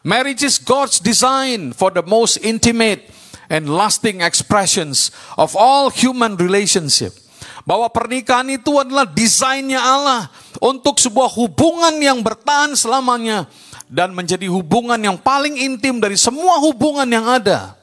Marriage 0.03 0.43
is 0.43 0.59
God's 0.59 0.99
design 0.99 1.71
for 1.71 1.87
the 1.87 2.03
most 2.03 2.35
intimate 2.43 3.07
and 3.47 3.71
lasting 3.71 4.19
expressions 4.19 5.15
of 5.39 5.55
all 5.55 5.87
human 5.87 6.35
relationship. 6.35 7.15
Bahwa 7.63 7.87
pernikahan 7.87 8.51
itu 8.51 8.75
adalah 8.75 9.07
desainnya 9.07 9.79
Allah 9.79 10.27
untuk 10.59 10.99
sebuah 10.99 11.31
hubungan 11.31 11.95
yang 12.03 12.19
bertahan 12.19 12.75
selamanya 12.75 13.47
dan 13.93 14.09
menjadi 14.17 14.49
hubungan 14.49 14.97
yang 14.97 15.21
paling 15.21 15.53
intim 15.53 16.01
dari 16.01 16.17
semua 16.17 16.57
hubungan 16.65 17.05
yang 17.05 17.29
ada. 17.29 17.77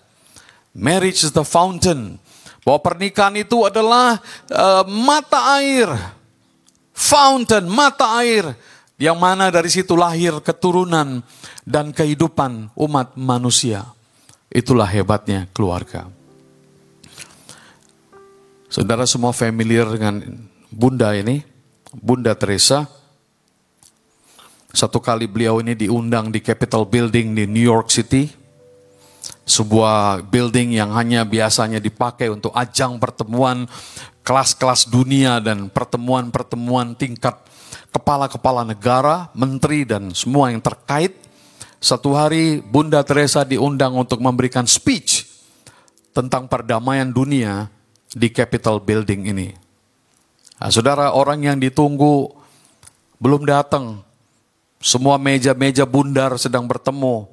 Marriage 0.74 1.22
is 1.22 1.30
the 1.30 1.46
fountain. 1.46 2.18
Bahwa 2.66 2.82
pernikahan 2.82 3.38
itu 3.38 3.62
adalah 3.62 4.18
uh, 4.50 4.82
mata 4.90 5.62
air. 5.62 5.86
Fountain, 6.90 7.70
mata 7.70 8.18
air. 8.18 8.58
Yang 8.98 9.16
mana 9.22 9.54
dari 9.54 9.70
situ 9.70 9.94
lahir 9.94 10.42
keturunan 10.42 11.22
dan 11.62 11.94
kehidupan 11.94 12.74
umat 12.74 13.14
manusia. 13.14 13.86
Itulah 14.50 14.90
hebatnya 14.90 15.46
keluarga. 15.54 16.10
Saudara 18.66 19.06
semua 19.06 19.30
familiar 19.30 19.86
dengan 19.94 20.20
Bunda 20.74 21.14
ini, 21.14 21.46
Bunda 21.94 22.34
Teresa. 22.34 22.99
Satu 24.70 25.02
kali 25.02 25.26
beliau 25.26 25.58
ini 25.58 25.74
diundang 25.74 26.30
di 26.30 26.38
Capitol 26.38 26.86
Building 26.86 27.34
di 27.34 27.44
New 27.50 27.66
York 27.66 27.90
City. 27.90 28.30
Sebuah 29.50 30.30
building 30.30 30.78
yang 30.78 30.94
hanya 30.94 31.26
biasanya 31.26 31.82
dipakai 31.82 32.30
untuk 32.30 32.54
ajang 32.54 33.02
pertemuan 33.02 33.66
kelas-kelas 34.22 34.86
dunia 34.86 35.42
dan 35.42 35.66
pertemuan-pertemuan 35.66 36.94
tingkat 36.94 37.34
kepala-kepala 37.90 38.62
negara, 38.62 39.26
menteri 39.34 39.82
dan 39.82 40.14
semua 40.14 40.54
yang 40.54 40.62
terkait. 40.62 41.18
Satu 41.82 42.14
hari 42.14 42.62
Bunda 42.62 43.02
Teresa 43.02 43.42
diundang 43.42 43.98
untuk 43.98 44.22
memberikan 44.22 44.70
speech 44.70 45.26
tentang 46.14 46.46
perdamaian 46.46 47.10
dunia 47.10 47.66
di 48.14 48.30
Capitol 48.30 48.78
Building 48.78 49.34
ini. 49.34 49.48
Nah, 50.60 50.70
saudara, 50.70 51.16
orang 51.16 51.42
yang 51.42 51.56
ditunggu 51.58 52.30
belum 53.18 53.48
datang. 53.48 54.06
Semua 54.80 55.20
meja-meja 55.20 55.84
bundar 55.84 56.40
sedang 56.40 56.64
bertemu. 56.64 57.28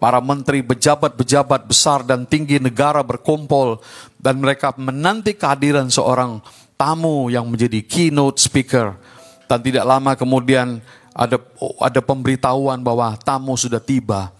Para 0.00 0.16
menteri, 0.16 0.64
pejabat-pejabat 0.64 1.68
besar 1.68 2.00
dan 2.00 2.24
tinggi 2.24 2.56
negara 2.56 3.04
berkumpul. 3.04 3.84
Dan 4.16 4.40
mereka 4.40 4.72
menanti 4.80 5.36
kehadiran 5.36 5.92
seorang 5.92 6.40
tamu 6.80 7.28
yang 7.28 7.44
menjadi 7.52 7.84
keynote 7.84 8.40
speaker. 8.40 8.96
Dan 9.44 9.60
tidak 9.60 9.84
lama 9.84 10.16
kemudian 10.16 10.80
ada 11.12 11.36
ada 11.84 12.00
pemberitahuan 12.00 12.80
bahwa 12.80 13.12
tamu 13.20 13.60
sudah 13.60 13.80
tiba. 13.80 14.32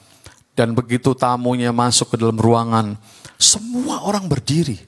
Dan 0.57 0.72
begitu 0.72 1.12
tamunya 1.12 1.68
masuk 1.76 2.16
ke 2.16 2.16
dalam 2.16 2.40
ruangan, 2.40 2.96
semua 3.36 4.00
orang 4.09 4.24
berdiri 4.24 4.80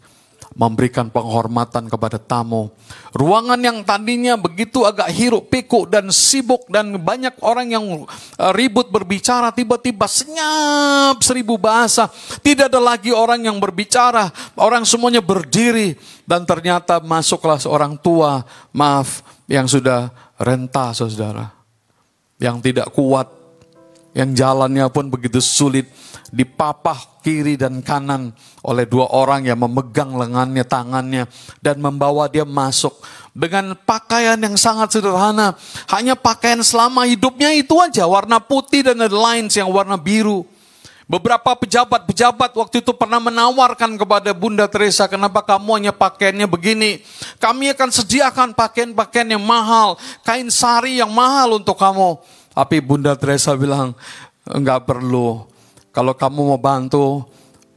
memberikan 0.57 1.12
penghormatan 1.12 1.88
kepada 1.88 2.16
tamu. 2.16 2.72
Ruangan 3.12 3.61
yang 3.61 3.84
tadinya 3.84 4.36
begitu 4.38 4.84
agak 4.84 5.09
hiruk 5.12 5.53
pikuk 5.53 5.88
dan 5.92 6.09
sibuk 6.09 6.64
dan 6.72 6.96
banyak 6.96 7.34
orang 7.44 7.68
yang 7.72 7.84
eh, 8.38 8.53
ribut 8.57 8.88
berbicara 8.88 9.53
tiba-tiba 9.53 10.09
senyap 10.09 11.20
seribu 11.20 11.61
bahasa. 11.61 12.09
Tidak 12.40 12.72
ada 12.72 12.80
lagi 12.80 13.12
orang 13.12 13.44
yang 13.44 13.61
berbicara, 13.61 14.32
orang 14.57 14.88
semuanya 14.88 15.20
berdiri 15.20 15.94
dan 16.28 16.44
ternyata 16.44 17.01
masuklah 17.01 17.57
seorang 17.57 17.96
tua, 18.01 18.44
maaf, 18.72 19.24
yang 19.49 19.64
sudah 19.64 20.12
renta 20.36 20.92
saudara. 20.92 21.51
Yang 22.38 22.70
tidak 22.70 22.94
kuat, 22.94 23.38
yang 24.18 24.34
jalannya 24.34 24.90
pun 24.90 25.06
begitu 25.06 25.38
sulit 25.38 25.86
dipapah 26.34 27.22
kiri 27.22 27.54
dan 27.54 27.78
kanan 27.86 28.34
oleh 28.66 28.82
dua 28.82 29.06
orang 29.14 29.46
yang 29.46 29.62
memegang 29.62 30.10
lengannya, 30.18 30.66
tangannya, 30.66 31.30
dan 31.62 31.78
membawa 31.78 32.26
dia 32.26 32.42
masuk 32.42 32.98
dengan 33.30 33.78
pakaian 33.86 34.34
yang 34.34 34.58
sangat 34.58 34.98
sederhana. 34.98 35.54
Hanya 35.86 36.18
pakaian 36.18 36.58
selama 36.66 37.06
hidupnya 37.06 37.54
itu 37.54 37.78
aja, 37.78 38.10
warna 38.10 38.42
putih 38.42 38.82
dan 38.82 38.98
ada 38.98 39.14
lines 39.14 39.54
yang 39.54 39.70
warna 39.70 39.94
biru. 39.94 40.42
Beberapa 41.08 41.56
pejabat-pejabat 41.56 42.52
waktu 42.52 42.84
itu 42.84 42.92
pernah 42.92 43.16
menawarkan 43.16 43.96
kepada 43.96 44.36
Bunda 44.36 44.68
Teresa, 44.68 45.08
kenapa 45.08 45.40
kamu 45.40 45.80
hanya 45.80 45.92
pakaiannya 45.96 46.44
begini? 46.44 47.00
Kami 47.40 47.72
akan 47.72 47.88
sediakan 47.88 48.52
pakaian-pakaian 48.52 49.32
yang 49.32 49.40
mahal, 49.40 49.96
kain 50.20 50.52
sari 50.52 51.00
yang 51.00 51.08
mahal 51.08 51.56
untuk 51.56 51.80
kamu. 51.80 52.20
Tapi 52.59 52.82
Bunda 52.82 53.14
Teresa 53.14 53.54
bilang, 53.54 53.94
enggak 54.42 54.82
perlu. 54.82 55.46
Kalau 55.94 56.11
kamu 56.11 56.50
mau 56.50 56.59
bantu, 56.59 57.22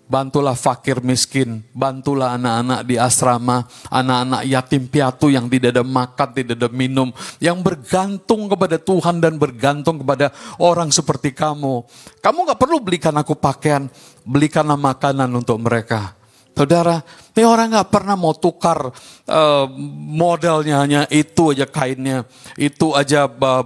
bantulah 0.09 0.57
fakir 0.57 1.05
miskin, 1.05 1.61
bantulah 1.69 2.34
anak-anak 2.34 2.89
di 2.89 2.97
asrama, 2.97 3.69
anak-anak 3.93 4.41
yatim 4.49 4.89
piatu 4.89 5.29
yang 5.29 5.45
tidak 5.53 5.77
ada 5.77 5.86
makan, 5.86 6.29
tidak 6.34 6.57
ada 6.57 6.69
minum, 6.73 7.13
yang 7.38 7.61
bergantung 7.61 8.49
kepada 8.49 8.82
Tuhan 8.82 9.21
dan 9.21 9.38
bergantung 9.38 10.01
kepada 10.01 10.34
orang 10.57 10.89
seperti 10.89 11.29
kamu. 11.29 11.86
Kamu 12.17 12.38
gak 12.49 12.57
perlu 12.57 12.82
belikan 12.82 13.13
aku 13.13 13.38
pakaian, 13.38 13.86
belikanlah 14.25 14.82
makanan 14.82 15.29
untuk 15.29 15.61
mereka. 15.61 16.17
Saudara, 16.62 17.01
ini 17.34 17.41
orang 17.41 17.74
nggak 17.74 17.89
pernah 17.89 18.14
mau 18.14 18.38
tukar 18.38 18.93
uh, 19.26 19.66
modelnya 20.14 20.78
hanya 20.86 21.01
itu 21.09 21.49
aja 21.49 21.66
kainnya, 21.66 22.22
itu 22.53 22.93
aja 22.93 23.26
uh, 23.26 23.66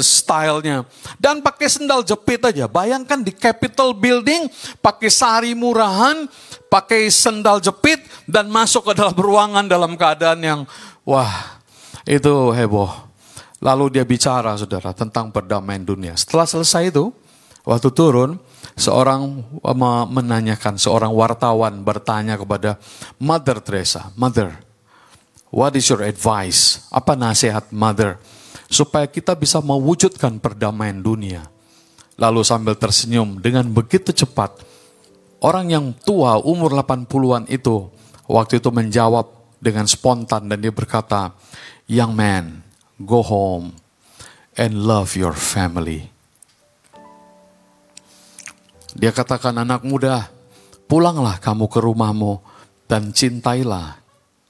stylenya, 0.00 0.88
dan 1.20 1.44
pakai 1.44 1.68
sendal 1.68 2.00
jepit 2.00 2.40
aja. 2.40 2.64
Bayangkan 2.64 3.20
di 3.20 3.36
Capitol 3.36 3.92
Building 3.92 4.48
pakai 4.80 5.12
sari 5.12 5.52
murahan, 5.52 6.24
pakai 6.72 7.12
sendal 7.12 7.60
jepit 7.60 8.00
dan 8.24 8.48
masuk 8.48 8.88
ke 8.88 8.92
dalam 8.96 9.12
ruangan 9.12 9.68
dalam 9.68 9.92
keadaan 9.92 10.40
yang 10.40 10.60
wah 11.04 11.60
itu 12.08 12.32
heboh. 12.56 12.88
Lalu 13.60 14.00
dia 14.00 14.08
bicara, 14.08 14.56
saudara, 14.56 14.96
tentang 14.96 15.28
perdamaian 15.28 15.84
dunia. 15.84 16.16
Setelah 16.16 16.48
selesai 16.48 16.96
itu, 16.96 17.12
waktu 17.68 17.92
turun, 17.92 18.40
seorang 18.76 19.44
menanyakan, 20.08 20.80
seorang 20.80 21.12
wartawan 21.12 21.84
bertanya 21.84 22.36
kepada 22.40 22.80
Mother 23.20 23.60
Teresa, 23.60 24.12
Mother, 24.16 24.56
what 25.52 25.76
is 25.76 25.88
your 25.88 26.04
advice? 26.04 26.88
Apa 26.88 27.12
nasihat 27.16 27.68
Mother? 27.72 28.16
Supaya 28.72 29.04
kita 29.04 29.36
bisa 29.36 29.60
mewujudkan 29.60 30.40
perdamaian 30.40 30.96
dunia. 30.96 31.44
Lalu 32.16 32.40
sambil 32.44 32.76
tersenyum 32.76 33.40
dengan 33.40 33.68
begitu 33.68 34.12
cepat, 34.12 34.64
orang 35.44 35.72
yang 35.72 35.86
tua 35.92 36.40
umur 36.40 36.72
80-an 36.72 37.48
itu 37.52 37.88
waktu 38.28 38.60
itu 38.60 38.68
menjawab 38.72 39.28
dengan 39.60 39.84
spontan 39.88 40.48
dan 40.48 40.60
dia 40.60 40.72
berkata, 40.72 41.36
Young 41.90 42.16
man, 42.16 42.64
go 42.96 43.20
home 43.20 43.76
and 44.56 44.86
love 44.86 45.18
your 45.18 45.34
family. 45.34 46.11
Dia 48.92 49.08
katakan 49.08 49.56
anak 49.56 49.88
muda, 49.88 50.28
pulanglah 50.84 51.40
kamu 51.40 51.64
ke 51.72 51.80
rumahmu 51.80 52.44
dan 52.84 53.08
cintailah 53.08 53.96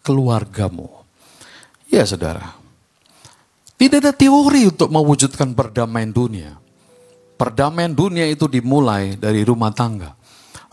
keluargamu. 0.03 0.91
Ya 1.87 2.03
saudara, 2.03 2.59
tidak 3.79 4.03
ada 4.03 4.13
teori 4.15 4.67
untuk 4.67 4.91
mewujudkan 4.91 5.55
perdamaian 5.55 6.11
dunia. 6.11 6.59
Perdamaian 7.39 7.95
dunia 7.95 8.27
itu 8.27 8.51
dimulai 8.51 9.15
dari 9.15 9.47
rumah 9.47 9.71
tangga. 9.71 10.19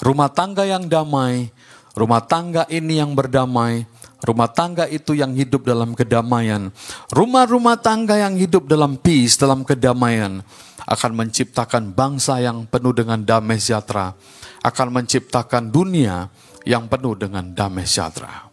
Rumah 0.01 0.29
tangga 0.33 0.65
yang 0.65 0.89
damai, 0.89 1.53
rumah 1.93 2.25
tangga 2.25 2.65
ini 2.73 2.97
yang 2.97 3.13
berdamai, 3.13 3.85
rumah 4.25 4.49
tangga 4.49 4.89
itu 4.89 5.13
yang 5.13 5.35
hidup 5.37 5.67
dalam 5.67 5.93
kedamaian. 5.93 6.73
Rumah-rumah 7.13 7.77
tangga 7.77 8.17
yang 8.17 8.33
hidup 8.33 8.65
dalam 8.65 8.97
peace, 8.97 9.37
dalam 9.37 9.61
kedamaian 9.61 10.41
akan 10.89 11.11
menciptakan 11.13 11.93
bangsa 11.93 12.41
yang 12.41 12.65
penuh 12.65 12.97
dengan 12.97 13.21
damai 13.21 13.61
sejahtera, 13.61 14.17
akan 14.65 14.87
menciptakan 14.89 15.69
dunia 15.69 16.33
yang 16.65 16.89
penuh 16.89 17.13
dengan 17.13 17.45
damai 17.53 17.85
sejahtera. 17.85 18.49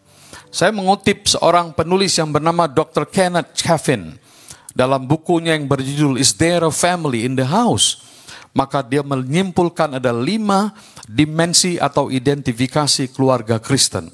Saya 0.52 0.68
mengutip 0.72 1.24
seorang 1.24 1.72
penulis 1.72 2.12
yang 2.16 2.28
bernama 2.28 2.68
Dr. 2.68 3.08
Kenneth 3.08 3.56
Caffin 3.56 4.20
dalam 4.76 5.08
bukunya 5.08 5.56
yang 5.56 5.64
berjudul 5.64 6.20
Is 6.20 6.36
There 6.36 6.68
a 6.68 6.72
Family 6.72 7.24
in 7.24 7.40
the 7.40 7.48
House? 7.48 8.04
Maka 8.56 8.80
dia 8.80 9.04
menyimpulkan 9.04 10.00
ada 10.00 10.16
lima 10.16 10.72
dimensi 11.04 11.76
atau 11.76 12.08
identifikasi 12.08 13.12
keluarga 13.12 13.60
Kristen. 13.60 14.08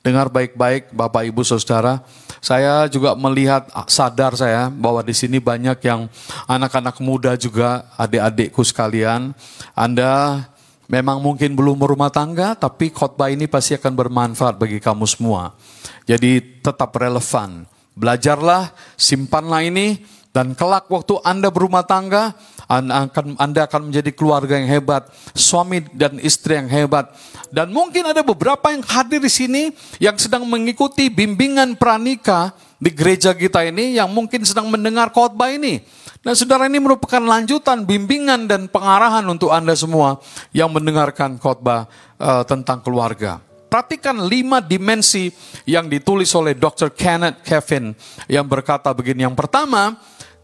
Dengar 0.00 0.32
baik-baik 0.32 0.96
Bapak 0.96 1.28
Ibu 1.28 1.44
Saudara, 1.44 2.00
saya 2.42 2.90
juga 2.90 3.14
melihat 3.14 3.70
ah, 3.70 3.86
sadar 3.86 4.34
saya 4.34 4.66
bahwa 4.66 4.98
di 5.06 5.14
sini 5.14 5.38
banyak 5.38 5.78
yang 5.86 6.10
anak-anak 6.50 6.98
muda 6.98 7.38
juga 7.38 7.86
adik-adikku 7.94 8.66
sekalian. 8.66 9.30
Anda 9.78 10.42
memang 10.90 11.22
mungkin 11.22 11.54
belum 11.54 11.78
berumah 11.78 12.10
tangga, 12.10 12.58
tapi 12.58 12.90
khotbah 12.90 13.30
ini 13.30 13.46
pasti 13.46 13.78
akan 13.78 13.94
bermanfaat 13.94 14.58
bagi 14.58 14.82
kamu 14.82 15.06
semua. 15.06 15.54
Jadi 16.02 16.60
tetap 16.60 16.90
relevan. 16.98 17.62
Belajarlah, 17.94 18.74
simpanlah 18.98 19.62
ini, 19.62 20.02
dan 20.34 20.58
kelak 20.58 20.90
waktu 20.90 21.22
Anda 21.22 21.52
berumah 21.52 21.86
tangga, 21.86 22.34
anda 22.72 23.04
akan, 23.04 23.36
anda 23.36 23.60
akan 23.68 23.92
menjadi 23.92 24.10
keluarga 24.16 24.56
yang 24.56 24.64
hebat, 24.64 25.12
suami 25.36 25.84
dan 25.92 26.16
istri 26.24 26.56
yang 26.56 26.72
hebat. 26.72 27.12
Dan 27.52 27.68
mungkin 27.68 28.08
ada 28.08 28.24
beberapa 28.24 28.72
yang 28.72 28.80
hadir 28.80 29.20
di 29.20 29.28
sini 29.28 29.62
yang 30.00 30.16
sedang 30.16 30.48
mengikuti 30.48 31.12
bimbingan 31.12 31.76
pranika 31.76 32.56
di 32.80 32.88
gereja 32.88 33.36
kita 33.36 33.68
ini 33.68 34.00
yang 34.00 34.08
mungkin 34.08 34.40
sedang 34.48 34.72
mendengar 34.72 35.12
khotbah 35.12 35.52
ini. 35.52 35.84
Dan 36.24 36.32
saudara 36.32 36.64
ini 36.64 36.80
merupakan 36.80 37.20
lanjutan 37.20 37.84
bimbingan 37.84 38.48
dan 38.48 38.70
pengarahan 38.72 39.26
untuk 39.28 39.52
Anda 39.52 39.76
semua 39.76 40.22
yang 40.54 40.72
mendengarkan 40.72 41.36
khotbah 41.36 41.90
uh, 42.16 42.46
tentang 42.46 42.80
keluarga. 42.80 43.42
Perhatikan 43.68 44.28
lima 44.28 44.60
dimensi 44.60 45.32
yang 45.64 45.88
ditulis 45.88 46.28
oleh 46.36 46.52
Dr. 46.52 46.92
Kenneth 46.92 47.40
Kevin 47.40 47.96
yang 48.28 48.44
berkata 48.44 48.92
begini. 48.92 49.24
Yang 49.24 49.36
pertama, 49.44 49.96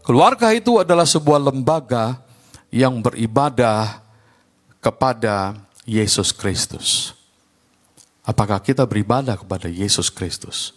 Keluarga 0.09 0.49
itu 0.57 0.81
adalah 0.81 1.05
sebuah 1.05 1.37
lembaga 1.37 2.17
yang 2.73 2.97
beribadah 2.97 4.01
kepada 4.81 5.53
Yesus 5.85 6.33
Kristus. 6.33 7.13
Apakah 8.25 8.57
kita 8.57 8.89
beribadah 8.89 9.37
kepada 9.37 9.69
Yesus 9.69 10.09
Kristus? 10.09 10.73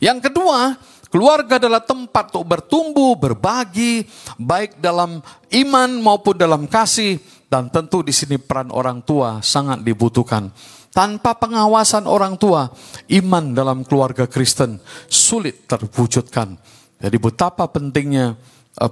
Yang 0.00 0.32
kedua, 0.32 0.80
keluarga 1.12 1.60
adalah 1.60 1.84
tempat 1.84 2.32
untuk 2.32 2.56
bertumbuh, 2.56 3.20
berbagi, 3.20 4.08
baik 4.40 4.80
dalam 4.80 5.20
iman 5.52 5.90
maupun 6.00 6.40
dalam 6.40 6.64
kasih, 6.64 7.20
dan 7.52 7.68
tentu 7.68 8.00
di 8.00 8.16
sini 8.16 8.40
peran 8.40 8.72
orang 8.72 9.04
tua 9.04 9.44
sangat 9.44 9.84
dibutuhkan. 9.84 10.48
Tanpa 10.88 11.36
pengawasan 11.36 12.08
orang 12.08 12.40
tua, 12.40 12.72
iman 13.12 13.44
dalam 13.52 13.84
keluarga 13.84 14.24
Kristen 14.24 14.80
sulit 15.04 15.68
terwujudkan. 15.68 16.56
Jadi 16.96 17.16
betapa 17.20 17.68
pentingnya 17.68 18.40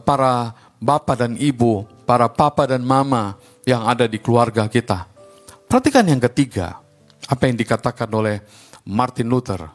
para 0.05 0.55
bapak 0.79 1.16
dan 1.26 1.33
ibu, 1.39 1.87
para 2.07 2.31
papa 2.31 2.66
dan 2.66 2.83
mama 2.87 3.37
yang 3.66 3.85
ada 3.85 4.07
di 4.09 4.18
keluarga 4.22 4.70
kita. 4.70 5.05
Perhatikan 5.68 6.09
yang 6.09 6.22
ketiga, 6.33 6.81
apa 7.29 7.43
yang 7.45 7.57
dikatakan 7.61 8.09
oleh 8.09 8.41
Martin 8.89 9.29
Luther. 9.29 9.68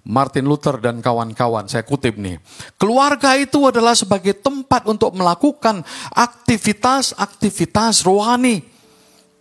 Martin 0.00 0.48
Luther 0.48 0.80
dan 0.80 1.04
kawan-kawan, 1.04 1.68
saya 1.68 1.84
kutip 1.84 2.16
nih. 2.16 2.40
Keluarga 2.80 3.36
itu 3.36 3.68
adalah 3.68 3.92
sebagai 3.92 4.32
tempat 4.36 4.88
untuk 4.88 5.12
melakukan 5.12 5.84
aktivitas-aktivitas 6.16 8.04
rohani. 8.04 8.64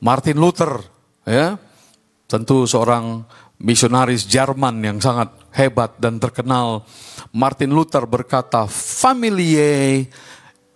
Martin 0.03 0.39
Luther, 0.39 0.83
ya, 1.23 1.55
tentu 2.27 2.67
seorang 2.67 3.23
misionaris 3.59 4.27
Jerman 4.27 4.83
yang 4.83 4.99
sangat 4.99 5.31
hebat 5.53 5.97
dan 5.97 6.17
terkenal. 6.17 6.85
Martin 7.33 7.73
Luther 7.73 8.05
berkata, 8.05 8.65
Familie 8.69 10.09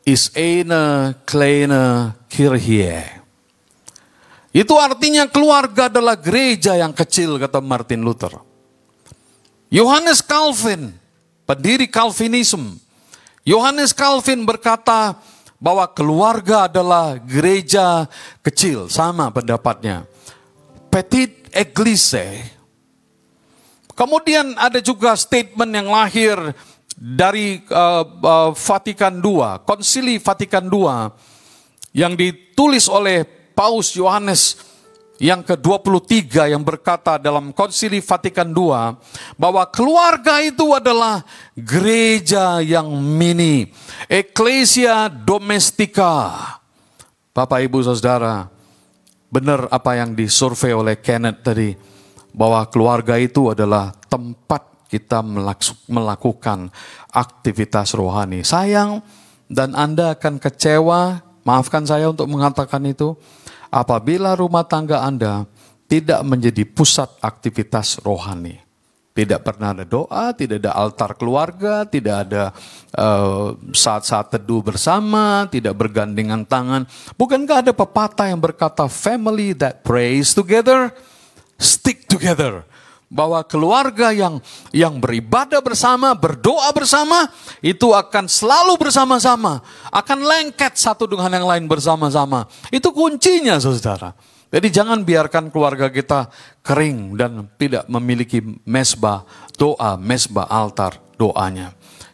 is 0.03 0.29
eine 0.35 1.15
kleine 1.23 2.13
Kirche. 2.27 3.23
Itu 4.53 4.77
artinya 4.77 5.25
keluarga 5.25 5.89
adalah 5.89 6.13
gereja 6.13 6.77
yang 6.77 6.93
kecil, 6.93 7.41
kata 7.41 7.57
Martin 7.57 8.05
Luther. 8.05 8.37
Yohanes 9.73 10.21
Calvin, 10.21 10.93
pendiri 11.49 11.89
Calvinism. 11.89 12.77
Yohanes 13.41 13.89
Calvin 13.97 14.45
berkata 14.45 15.17
bahwa 15.57 15.89
keluarga 15.89 16.69
adalah 16.69 17.17
gereja 17.17 18.05
kecil, 18.45 18.93
sama 18.93 19.33
pendapatnya. 19.33 20.05
Petit 20.93 21.49
Eglise. 21.49 22.53
Kemudian 23.93 24.57
ada 24.57 24.81
juga 24.81 25.13
statement 25.13 25.69
yang 25.69 25.89
lahir 25.89 26.37
dari 26.97 27.61
uh, 27.69 28.01
uh, 28.05 28.51
Vatikan 28.57 29.21
II, 29.21 29.61
Konsili 29.65 30.17
Vatikan 30.17 30.65
II 30.65 31.13
yang 31.93 32.17
ditulis 32.17 32.89
oleh 32.89 33.21
Paus 33.53 33.93
Yohanes 33.93 34.57
yang 35.21 35.45
ke-23 35.45 36.57
yang 36.57 36.65
berkata 36.65 37.21
dalam 37.21 37.53
Konsili 37.53 38.01
Vatikan 38.01 38.49
II 38.49 38.97
bahwa 39.37 39.63
keluarga 39.69 40.41
itu 40.41 40.73
adalah 40.73 41.21
gereja 41.53 42.65
yang 42.65 42.89
mini, 42.97 43.69
Ecclesia 44.09 45.05
Domestica. 45.07 46.33
Bapak 47.29 47.61
Ibu 47.61 47.85
Saudara, 47.85 48.49
benar 49.29 49.69
apa 49.69 50.01
yang 50.01 50.17
disurvei 50.17 50.73
oleh 50.73 50.97
Kenneth 50.97 51.45
tadi 51.45 51.92
bahwa 52.33 52.65
keluarga 52.67 53.15
itu 53.21 53.53
adalah 53.53 53.93
tempat 54.09 54.89
kita 54.89 55.21
melakukan 55.89 56.69
aktivitas 57.09 57.97
rohani. 57.97 58.45
Sayang 58.45 59.01
dan 59.49 59.73
Anda 59.73 60.13
akan 60.17 60.37
kecewa, 60.41 61.21
maafkan 61.45 61.85
saya 61.85 62.09
untuk 62.09 62.29
mengatakan 62.29 62.81
itu 62.85 63.17
apabila 63.73 64.37
rumah 64.37 64.65
tangga 64.65 65.01
Anda 65.01 65.49
tidak 65.89 66.21
menjadi 66.25 66.65
pusat 66.65 67.09
aktivitas 67.21 68.01
rohani. 68.01 68.61
Tidak 69.13 69.45
pernah 69.45 69.77
ada 69.77 69.85
doa, 69.85 70.33
tidak 70.33 70.57
ada 70.57 70.73
altar 70.73 71.13
keluarga, 71.13 71.85
tidak 71.85 72.25
ada 72.25 72.49
uh, 72.97 73.53
saat-saat 73.69 74.33
teduh 74.33 74.65
bersama, 74.65 75.45
tidak 75.53 75.77
bergandengan 75.77 76.41
tangan. 76.41 76.89
Bukankah 77.13 77.61
ada 77.61 77.77
pepatah 77.77 78.33
yang 78.33 78.41
berkata, 78.41 78.89
family 78.89 79.53
that 79.53 79.85
prays 79.85 80.33
together, 80.33 80.89
stick 81.57 82.05
together 82.09 82.65
bahwa 83.13 83.45
keluarga 83.45 84.09
yang 84.09 84.41
yang 84.73 84.97
beribadah 84.97 85.61
bersama, 85.61 86.17
berdoa 86.17 86.73
bersama 86.73 87.29
itu 87.61 87.93
akan 87.93 88.25
selalu 88.25 88.73
bersama-sama, 88.81 89.61
akan 89.93 90.19
lengket 90.25 90.73
satu 90.73 91.05
dengan 91.05 91.29
yang 91.29 91.45
lain 91.45 91.65
bersama-sama. 91.69 92.49
Itu 92.73 92.89
kuncinya 92.89 93.61
Saudara. 93.61 94.17
Jadi 94.53 94.69
jangan 94.69 95.01
biarkan 95.01 95.49
keluarga 95.49 95.89
kita 95.89 96.29
kering 96.61 97.17
dan 97.17 97.49
tidak 97.57 97.89
memiliki 97.89 98.41
mesbah 98.65 99.25
doa, 99.57 99.97
mesbah 99.97 100.45
altar 100.45 100.97
doanya. 101.17 101.73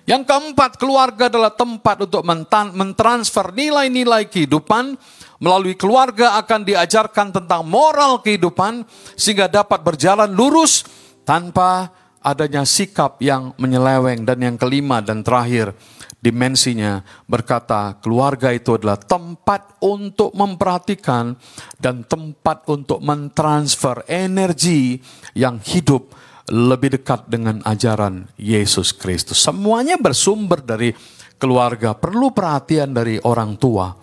Yang 0.09 0.25
keempat, 0.25 0.81
keluarga 0.81 1.29
adalah 1.29 1.53
tempat 1.53 2.09
untuk 2.09 2.25
mentransfer 2.73 3.53
nilai-nilai 3.53 4.25
kehidupan 4.25 4.97
Melalui 5.39 5.79
keluarga 5.79 6.35
akan 6.43 6.67
diajarkan 6.67 7.31
tentang 7.31 7.63
moral 7.63 8.19
kehidupan 8.19 8.83
sehingga 9.15 9.47
dapat 9.47 9.79
berjalan 9.87 10.27
lurus 10.27 10.83
tanpa 11.23 11.95
adanya 12.19 12.67
sikap 12.67 13.23
yang 13.23 13.55
menyeleweng. 13.55 14.27
Dan 14.27 14.43
yang 14.43 14.59
kelima 14.59 14.99
dan 14.99 15.23
terakhir, 15.23 15.71
dimensinya 16.19 17.07
berkata 17.23 17.95
keluarga 18.03 18.51
itu 18.51 18.75
adalah 18.75 18.99
tempat 18.99 19.79
untuk 19.79 20.35
memperhatikan 20.35 21.39
dan 21.79 22.03
tempat 22.03 22.67
untuk 22.67 22.99
mentransfer 22.99 24.03
energi 24.11 24.99
yang 25.39 25.55
hidup 25.63 26.11
lebih 26.49 26.97
dekat 26.97 27.29
dengan 27.29 27.61
ajaran 27.61 28.25
Yesus 28.35 28.89
Kristus. 28.91 29.37
Semuanya 29.37 30.01
bersumber 30.01 30.59
dari 30.65 30.89
keluarga, 31.37 31.93
perlu 31.93 32.33
perhatian 32.33 32.91
dari 32.91 33.21
orang 33.21 33.55
tua. 33.55 33.93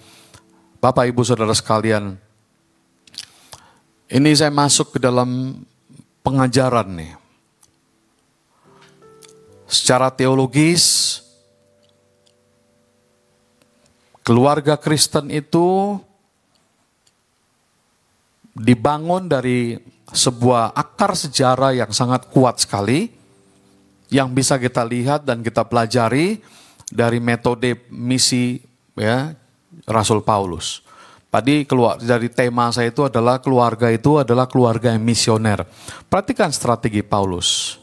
Bapak, 0.79 1.11
Ibu, 1.11 1.27
Saudara 1.27 1.53
sekalian, 1.53 2.15
ini 4.07 4.31
saya 4.39 4.55
masuk 4.55 4.97
ke 4.97 4.99
dalam 5.03 5.61
pengajaran 6.23 6.87
nih. 6.95 7.13
Secara 9.67 10.15
teologis, 10.15 11.19
keluarga 14.23 14.79
Kristen 14.79 15.27
itu 15.35 15.99
dibangun 18.55 19.27
dari 19.27 19.75
sebuah 20.11 20.75
akar 20.75 21.19
sejarah 21.19 21.75
yang 21.75 21.91
sangat 21.91 22.31
kuat 22.31 22.63
sekali, 22.63 23.11
yang 24.11 24.31
bisa 24.31 24.59
kita 24.59 24.87
lihat 24.87 25.27
dan 25.27 25.43
kita 25.43 25.67
pelajari 25.67 26.39
dari 26.87 27.19
metode 27.19 27.91
misi 27.91 28.63
ya 28.95 29.35
Rasul 29.87 30.23
Paulus. 30.23 30.87
Tadi 31.27 31.67
keluar 31.67 31.99
dari 31.99 32.31
tema 32.31 32.71
saya 32.71 32.89
itu 32.89 33.03
adalah 33.05 33.43
keluarga 33.43 33.91
itu 33.91 34.23
adalah 34.23 34.47
keluarga 34.47 34.95
yang 34.95 35.03
misioner. 35.03 35.67
Perhatikan 36.07 36.55
strategi 36.55 37.03
Paulus. 37.03 37.77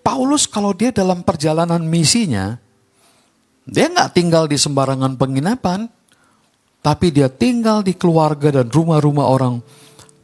Paulus 0.00 0.46
kalau 0.46 0.70
dia 0.70 0.94
dalam 0.94 1.26
perjalanan 1.26 1.82
misinya, 1.82 2.56
dia 3.66 3.90
nggak 3.90 4.14
tinggal 4.14 4.46
di 4.46 4.54
sembarangan 4.54 5.18
penginapan, 5.18 5.90
tapi 6.78 7.10
dia 7.10 7.26
tinggal 7.26 7.82
di 7.82 7.98
keluarga 7.98 8.62
dan 8.62 8.70
rumah-rumah 8.70 9.26
orang 9.26 9.58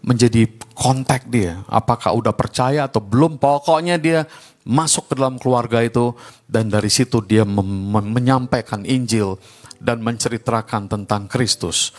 menjadi 0.03 0.51
kontak 0.75 1.31
dia. 1.31 1.63
Apakah 1.71 2.13
udah 2.19 2.35
percaya 2.35 2.91
atau 2.91 2.99
belum? 2.99 3.39
Pokoknya 3.39 3.97
dia 3.97 4.27
masuk 4.67 5.11
ke 5.11 5.15
dalam 5.19 5.39
keluarga 5.39 5.83
itu 5.83 6.15
dan 6.47 6.71
dari 6.71 6.91
situ 6.91 7.23
dia 7.23 7.43
menyampaikan 7.47 8.83
Injil 8.87 9.39
dan 9.79 10.03
menceritakan 10.03 10.91
tentang 10.91 11.27
Kristus. 11.27 11.95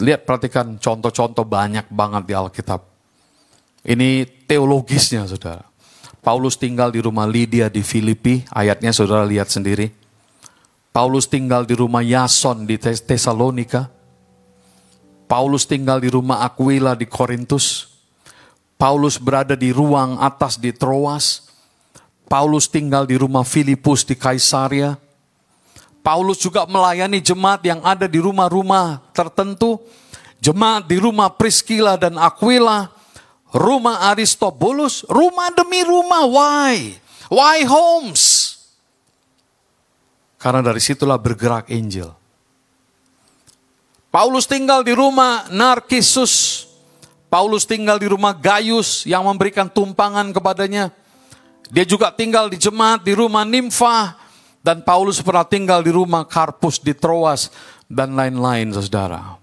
Lihat 0.00 0.24
perhatikan 0.24 0.80
contoh-contoh 0.80 1.44
banyak 1.44 1.88
banget 1.92 2.22
di 2.24 2.34
Alkitab. 2.36 2.80
Ini 3.84 4.24
teologisnya 4.48 5.28
saudara. 5.28 5.68
Paulus 6.24 6.56
tinggal 6.56 6.88
di 6.88 7.04
rumah 7.04 7.28
Lydia 7.28 7.68
di 7.68 7.84
Filipi, 7.84 8.40
ayatnya 8.48 8.96
saudara 8.96 9.28
lihat 9.28 9.52
sendiri. 9.52 9.92
Paulus 10.88 11.28
tinggal 11.28 11.68
di 11.68 11.76
rumah 11.76 12.00
Yason 12.00 12.64
di 12.64 12.80
Tesalonika. 12.80 13.92
Paulus 15.24 15.64
tinggal 15.64 16.00
di 16.00 16.12
rumah 16.12 16.44
Aquila 16.44 16.92
di 16.92 17.08
Korintus. 17.08 17.88
Paulus 18.76 19.16
berada 19.16 19.56
di 19.56 19.72
ruang 19.72 20.20
atas 20.20 20.60
di 20.60 20.74
Troas. 20.74 21.48
Paulus 22.28 22.68
tinggal 22.68 23.08
di 23.08 23.16
rumah 23.16 23.44
Filipus 23.44 24.04
di 24.04 24.16
Kaisaria. 24.16 24.96
Paulus 26.04 26.36
juga 26.36 26.68
melayani 26.68 27.24
jemaat 27.24 27.64
yang 27.64 27.80
ada 27.80 28.04
di 28.04 28.20
rumah-rumah 28.20 29.00
tertentu, 29.16 29.80
jemaat 30.36 30.84
di 30.84 31.00
rumah 31.00 31.32
Priscilla 31.32 31.96
dan 31.96 32.20
Aquila, 32.20 32.92
rumah 33.48 34.12
Aristobulus, 34.12 35.08
rumah 35.08 35.48
demi 35.56 35.80
rumah. 35.80 36.28
Why? 36.28 37.00
Why 37.32 37.64
homes? 37.64 38.52
Karena 40.36 40.60
dari 40.60 40.84
situlah 40.84 41.16
bergerak 41.16 41.72
Injil. 41.72 42.23
Paulus 44.14 44.46
tinggal 44.46 44.86
di 44.86 44.94
rumah 44.94 45.50
Narkisus. 45.50 46.62
Paulus 47.26 47.66
tinggal 47.66 47.98
di 47.98 48.06
rumah 48.06 48.30
Gaius 48.30 49.02
yang 49.02 49.26
memberikan 49.26 49.66
tumpangan 49.66 50.30
kepadanya. 50.30 50.94
Dia 51.66 51.82
juga 51.82 52.14
tinggal 52.14 52.46
di 52.46 52.54
jemaat 52.54 53.02
di 53.02 53.10
rumah 53.10 53.42
Nimfa 53.42 54.14
dan 54.62 54.86
Paulus 54.86 55.18
pernah 55.18 55.42
tinggal 55.42 55.82
di 55.82 55.90
rumah 55.90 56.22
Karpus 56.22 56.78
di 56.78 56.94
Troas 56.94 57.50
dan 57.90 58.14
lain-lain 58.14 58.70
saudara. 58.70 59.34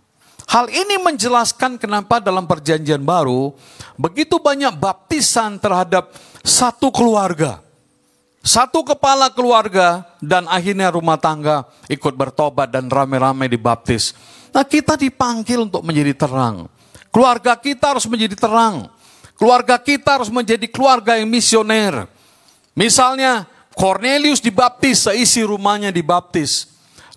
Hal 0.48 0.72
ini 0.72 1.04
menjelaskan 1.04 1.76
kenapa 1.76 2.24
dalam 2.24 2.48
perjanjian 2.48 3.04
baru 3.04 3.52
begitu 4.00 4.40
banyak 4.40 4.72
baptisan 4.80 5.60
terhadap 5.60 6.16
satu 6.48 6.96
keluarga. 6.96 7.60
Satu 8.40 8.88
kepala 8.88 9.28
keluarga 9.36 10.08
dan 10.24 10.48
akhirnya 10.48 10.96
rumah 10.96 11.20
tangga 11.20 11.68
ikut 11.92 12.16
bertobat 12.16 12.72
dan 12.72 12.88
rame-rame 12.88 13.52
dibaptis. 13.52 14.16
Nah 14.52 14.64
kita 14.68 15.00
dipanggil 15.00 15.64
untuk 15.64 15.84
menjadi 15.84 16.14
terang. 16.16 16.68
Keluarga 17.12 17.56
kita 17.56 17.96
harus 17.96 18.08
menjadi 18.08 18.36
terang. 18.36 18.88
Keluarga 19.40 19.80
kita 19.80 20.22
harus 20.22 20.30
menjadi 20.30 20.68
keluarga 20.70 21.18
yang 21.18 21.28
misioner. 21.28 22.06
Misalnya 22.78 23.48
Cornelius 23.74 24.44
dibaptis, 24.44 25.08
seisi 25.08 25.42
rumahnya 25.42 25.90
dibaptis. 25.90 26.68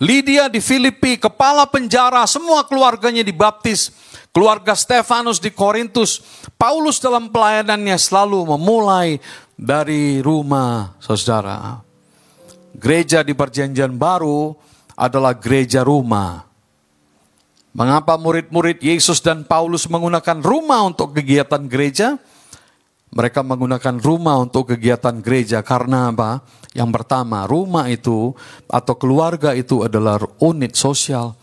Lydia 0.02 0.50
di 0.50 0.58
Filipi, 0.58 1.18
kepala 1.18 1.66
penjara, 1.66 2.26
semua 2.26 2.66
keluarganya 2.66 3.22
dibaptis. 3.22 3.92
Keluarga 4.34 4.74
Stefanus 4.74 5.38
di 5.38 5.54
Korintus. 5.54 6.22
Paulus 6.58 6.98
dalam 6.98 7.30
pelayanannya 7.30 7.94
selalu 7.94 8.56
memulai 8.56 9.22
dari 9.54 10.18
rumah 10.18 10.98
saudara. 10.98 11.78
Gereja 12.74 13.22
di 13.22 13.30
perjanjian 13.36 13.94
baru 13.94 14.50
adalah 14.98 15.38
gereja 15.38 15.86
rumah. 15.86 16.43
Mengapa 17.74 18.14
murid-murid 18.14 18.78
Yesus 18.78 19.18
dan 19.18 19.42
Paulus 19.42 19.90
menggunakan 19.90 20.38
rumah 20.46 20.86
untuk 20.86 21.10
kegiatan 21.10 21.66
gereja? 21.66 22.22
Mereka 23.10 23.42
menggunakan 23.42 23.98
rumah 23.98 24.38
untuk 24.38 24.70
kegiatan 24.70 25.18
gereja 25.18 25.58
karena 25.66 26.14
apa? 26.14 26.46
Yang 26.70 27.02
pertama, 27.02 27.50
rumah 27.50 27.90
itu 27.90 28.30
atau 28.70 28.94
keluarga 28.94 29.58
itu 29.58 29.82
adalah 29.82 30.22
unit 30.38 30.78
sosial. 30.78 31.34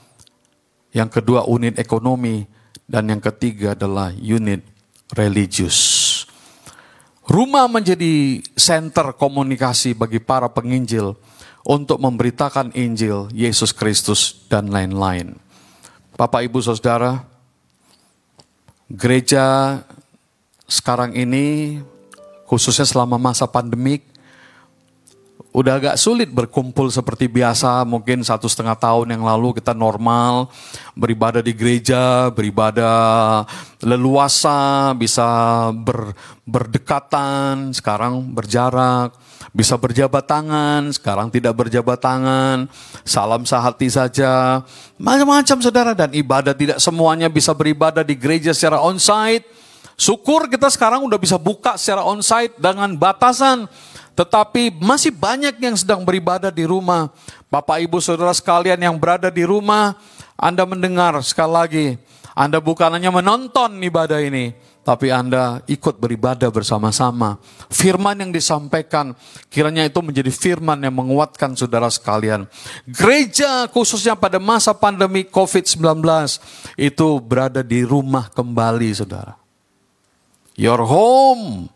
Yang 0.96 1.20
kedua, 1.20 1.52
unit 1.52 1.76
ekonomi. 1.76 2.48
Dan 2.88 3.12
yang 3.12 3.20
ketiga 3.20 3.76
adalah 3.76 4.16
unit 4.16 4.64
religius. 5.12 5.80
Rumah 7.28 7.68
menjadi 7.68 8.40
center 8.56 9.16
komunikasi 9.20 10.00
bagi 10.00 10.24
para 10.24 10.48
penginjil 10.48 11.16
untuk 11.68 12.00
memberitakan 12.00 12.72
Injil 12.72 13.28
Yesus 13.36 13.76
Kristus 13.76 14.48
dan 14.48 14.72
lain-lain. 14.72 15.41
Bapak, 16.22 16.46
Ibu, 16.46 16.62
Saudara, 16.62 17.26
gereja 18.86 19.82
sekarang 20.70 21.18
ini 21.18 21.82
khususnya 22.46 22.86
selama 22.86 23.18
masa 23.18 23.50
pandemik 23.50 24.06
udah 25.52 25.74
agak 25.84 25.96
sulit 26.00 26.32
berkumpul 26.32 26.88
seperti 26.88 27.28
biasa. 27.28 27.84
Mungkin 27.84 28.24
satu 28.24 28.48
setengah 28.48 28.76
tahun 28.80 29.16
yang 29.16 29.24
lalu 29.24 29.60
kita 29.60 29.76
normal 29.76 30.48
beribadah 30.96 31.44
di 31.44 31.52
gereja 31.52 32.32
beribadah 32.32 33.44
leluasa 33.84 34.92
bisa 34.96 35.28
ber, 35.76 36.16
berdekatan 36.48 37.76
sekarang 37.76 38.32
berjarak 38.32 39.16
bisa 39.52 39.76
berjabat 39.76 40.24
tangan 40.24 40.96
sekarang 40.96 41.28
tidak 41.28 41.60
berjabat 41.60 42.00
tangan 42.00 42.72
salam 43.04 43.44
sehati 43.44 43.92
saja. 43.92 44.64
Macam-macam 44.96 45.58
saudara 45.60 45.92
dan 45.92 46.16
ibadah 46.16 46.56
tidak 46.56 46.80
semuanya 46.80 47.28
bisa 47.28 47.52
beribadah 47.52 48.08
di 48.08 48.16
gereja 48.16 48.56
secara 48.56 48.80
onsite. 48.80 49.44
Syukur 50.00 50.50
kita 50.50 50.66
sekarang 50.72 51.06
udah 51.06 51.20
bisa 51.20 51.38
buka 51.38 51.78
secara 51.78 52.02
onsite 52.02 52.58
dengan 52.58 52.96
batasan 52.98 53.70
tetapi 54.14 54.76
masih 54.80 55.12
banyak 55.16 55.56
yang 55.62 55.76
sedang 55.76 56.04
beribadah 56.04 56.52
di 56.52 56.68
rumah. 56.68 57.10
Bapak, 57.48 57.80
ibu, 57.84 57.98
saudara 58.04 58.36
sekalian 58.36 58.80
yang 58.80 58.96
berada 59.00 59.32
di 59.32 59.44
rumah, 59.48 59.96
Anda 60.36 60.68
mendengar 60.68 61.16
sekali 61.24 61.54
lagi. 61.54 61.88
Anda 62.32 62.64
bukan 62.64 62.96
hanya 62.96 63.12
menonton 63.12 63.76
ibadah 63.84 64.24
ini, 64.24 64.56
tapi 64.88 65.12
Anda 65.12 65.60
ikut 65.68 66.00
beribadah 66.00 66.48
bersama-sama. 66.48 67.36
Firman 67.68 68.24
yang 68.24 68.32
disampaikan, 68.32 69.12
kiranya 69.52 69.84
itu 69.84 70.00
menjadi 70.00 70.32
firman 70.32 70.80
yang 70.80 70.96
menguatkan 70.96 71.60
saudara 71.60 71.92
sekalian. 71.92 72.48
Gereja 72.88 73.68
khususnya 73.68 74.16
pada 74.16 74.40
masa 74.40 74.72
pandemi 74.72 75.28
COVID-19 75.28 76.00
itu 76.80 77.08
berada 77.20 77.60
di 77.60 77.84
rumah 77.84 78.32
kembali 78.32 78.90
saudara. 78.96 79.36
Your 80.56 80.84
home 80.88 81.68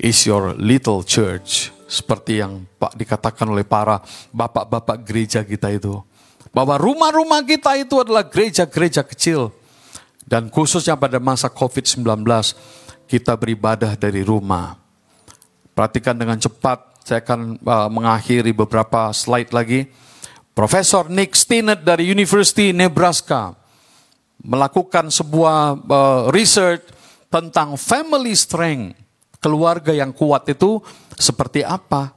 is 0.00 0.24
your 0.24 0.56
little 0.56 1.04
church. 1.04 1.68
Seperti 1.90 2.40
yang 2.40 2.64
Pak 2.80 2.96
dikatakan 2.96 3.44
oleh 3.50 3.66
para 3.66 4.00
bapak-bapak 4.32 5.04
gereja 5.04 5.44
kita 5.44 5.68
itu. 5.68 6.00
Bahwa 6.50 6.80
rumah-rumah 6.80 7.44
kita 7.44 7.76
itu 7.78 8.00
adalah 8.00 8.24
gereja-gereja 8.26 9.04
kecil. 9.04 9.52
Dan 10.24 10.48
khususnya 10.48 10.94
pada 10.94 11.18
masa 11.18 11.50
COVID-19, 11.50 12.22
kita 13.10 13.34
beribadah 13.34 13.98
dari 13.98 14.22
rumah. 14.22 14.78
Perhatikan 15.74 16.14
dengan 16.14 16.38
cepat, 16.38 17.02
saya 17.02 17.18
akan 17.26 17.58
uh, 17.58 17.90
mengakhiri 17.90 18.54
beberapa 18.54 19.10
slide 19.10 19.50
lagi. 19.50 19.90
Profesor 20.54 21.10
Nick 21.10 21.34
Stinnett 21.34 21.82
dari 21.82 22.06
University 22.06 22.70
Nebraska 22.70 23.54
melakukan 24.38 25.10
sebuah 25.10 25.74
uh, 25.74 26.22
research 26.30 26.86
tentang 27.30 27.74
family 27.74 28.34
strength 28.34 29.09
keluarga 29.40 29.90
yang 29.90 30.12
kuat 30.12 30.46
itu 30.52 30.78
seperti 31.16 31.64
apa. 31.64 32.12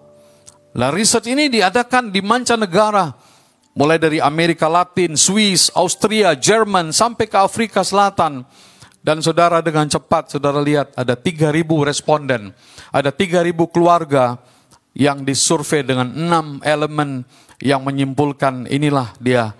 Nah, 0.76 0.92
riset 0.92 1.26
ini 1.32 1.48
diadakan 1.48 2.12
di 2.12 2.20
mancanegara, 2.20 3.16
mulai 3.74 3.98
dari 3.98 4.20
Amerika 4.20 4.68
Latin, 4.68 5.16
Swiss, 5.16 5.72
Austria, 5.74 6.36
Jerman, 6.36 6.92
sampai 6.92 7.26
ke 7.26 7.38
Afrika 7.40 7.82
Selatan. 7.82 8.44
Dan 9.04 9.20
saudara 9.20 9.60
dengan 9.60 9.84
cepat, 9.88 10.32
saudara 10.32 10.64
lihat 10.64 10.96
ada 10.96 11.20
3.000 11.20 11.52
responden, 11.84 12.56
ada 12.88 13.12
3.000 13.12 13.52
keluarga 13.68 14.40
yang 14.96 15.28
disurvei 15.28 15.84
dengan 15.84 16.08
enam 16.08 16.64
elemen 16.64 17.28
yang 17.60 17.84
menyimpulkan 17.84 18.70
inilah 18.70 19.12
dia 19.20 19.52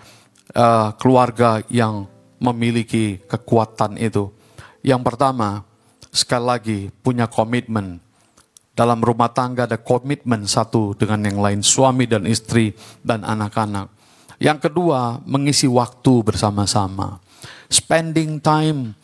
uh, 0.56 0.96
keluarga 0.96 1.60
yang 1.68 2.08
memiliki 2.40 3.20
kekuatan 3.28 4.00
itu. 4.00 4.32
Yang 4.80 5.02
pertama, 5.12 5.64
sekali 6.14 6.46
lagi 6.46 6.78
punya 7.02 7.26
komitmen. 7.26 7.98
Dalam 8.74 9.02
rumah 9.02 9.30
tangga 9.30 9.66
ada 9.66 9.78
komitmen 9.78 10.46
satu 10.46 10.94
dengan 10.94 11.26
yang 11.26 11.38
lain, 11.42 11.60
suami 11.62 12.06
dan 12.06 12.26
istri 12.26 12.74
dan 13.02 13.26
anak-anak. 13.26 13.90
Yang 14.38 14.70
kedua, 14.70 15.22
mengisi 15.26 15.70
waktu 15.70 16.22
bersama-sama. 16.26 17.22
Spending 17.70 18.38
time. 18.42 18.94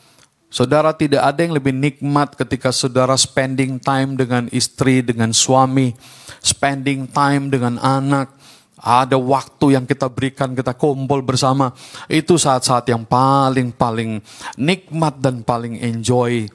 Saudara 0.51 0.91
tidak 0.91 1.23
ada 1.23 1.47
yang 1.47 1.55
lebih 1.55 1.71
nikmat 1.71 2.35
ketika 2.35 2.75
saudara 2.75 3.15
spending 3.15 3.79
time 3.79 4.19
dengan 4.19 4.51
istri, 4.51 4.99
dengan 4.99 5.31
suami, 5.31 5.95
spending 6.43 7.07
time 7.07 7.47
dengan 7.47 7.79
anak, 7.79 8.35
ada 8.75 9.15
waktu 9.15 9.79
yang 9.79 9.87
kita 9.87 10.11
berikan, 10.11 10.51
kita 10.51 10.75
kumpul 10.75 11.23
bersama. 11.23 11.71
Itu 12.11 12.35
saat-saat 12.35 12.91
yang 12.91 13.07
paling-paling 13.07 14.19
nikmat 14.59 15.23
dan 15.23 15.47
paling 15.47 15.79
enjoy 15.79 16.51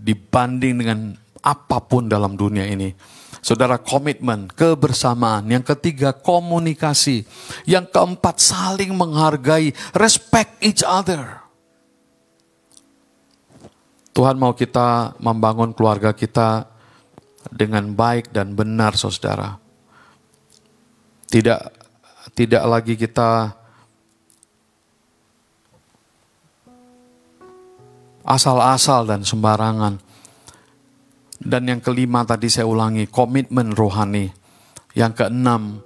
dibanding 0.00 0.74
dengan 0.80 0.98
apa 1.40 1.80
pun 1.84 2.08
dalam 2.08 2.36
dunia 2.36 2.64
ini. 2.64 2.92
Saudara 3.40 3.80
komitmen, 3.80 4.52
kebersamaan. 4.52 5.48
Yang 5.48 5.76
ketiga 5.76 6.12
komunikasi. 6.12 7.24
Yang 7.64 7.88
keempat 7.88 8.36
saling 8.36 8.92
menghargai, 8.92 9.72
respect 9.96 10.60
each 10.60 10.84
other. 10.84 11.40
Tuhan 14.12 14.36
mau 14.36 14.52
kita 14.52 15.16
membangun 15.22 15.72
keluarga 15.72 16.12
kita 16.12 16.68
dengan 17.48 17.96
baik 17.96 18.34
dan 18.34 18.52
benar 18.52 18.98
saudara. 18.98 19.56
Tidak 21.30 21.60
tidak 22.34 22.62
lagi 22.66 22.94
kita 22.98 23.54
asal-asal 28.30 29.10
dan 29.10 29.26
sembarangan. 29.26 29.98
Dan 31.40 31.66
yang 31.66 31.80
kelima 31.82 32.22
tadi 32.22 32.46
saya 32.46 32.70
ulangi, 32.70 33.10
komitmen 33.10 33.74
rohani. 33.74 34.30
Yang 34.94 35.24
keenam, 35.24 35.82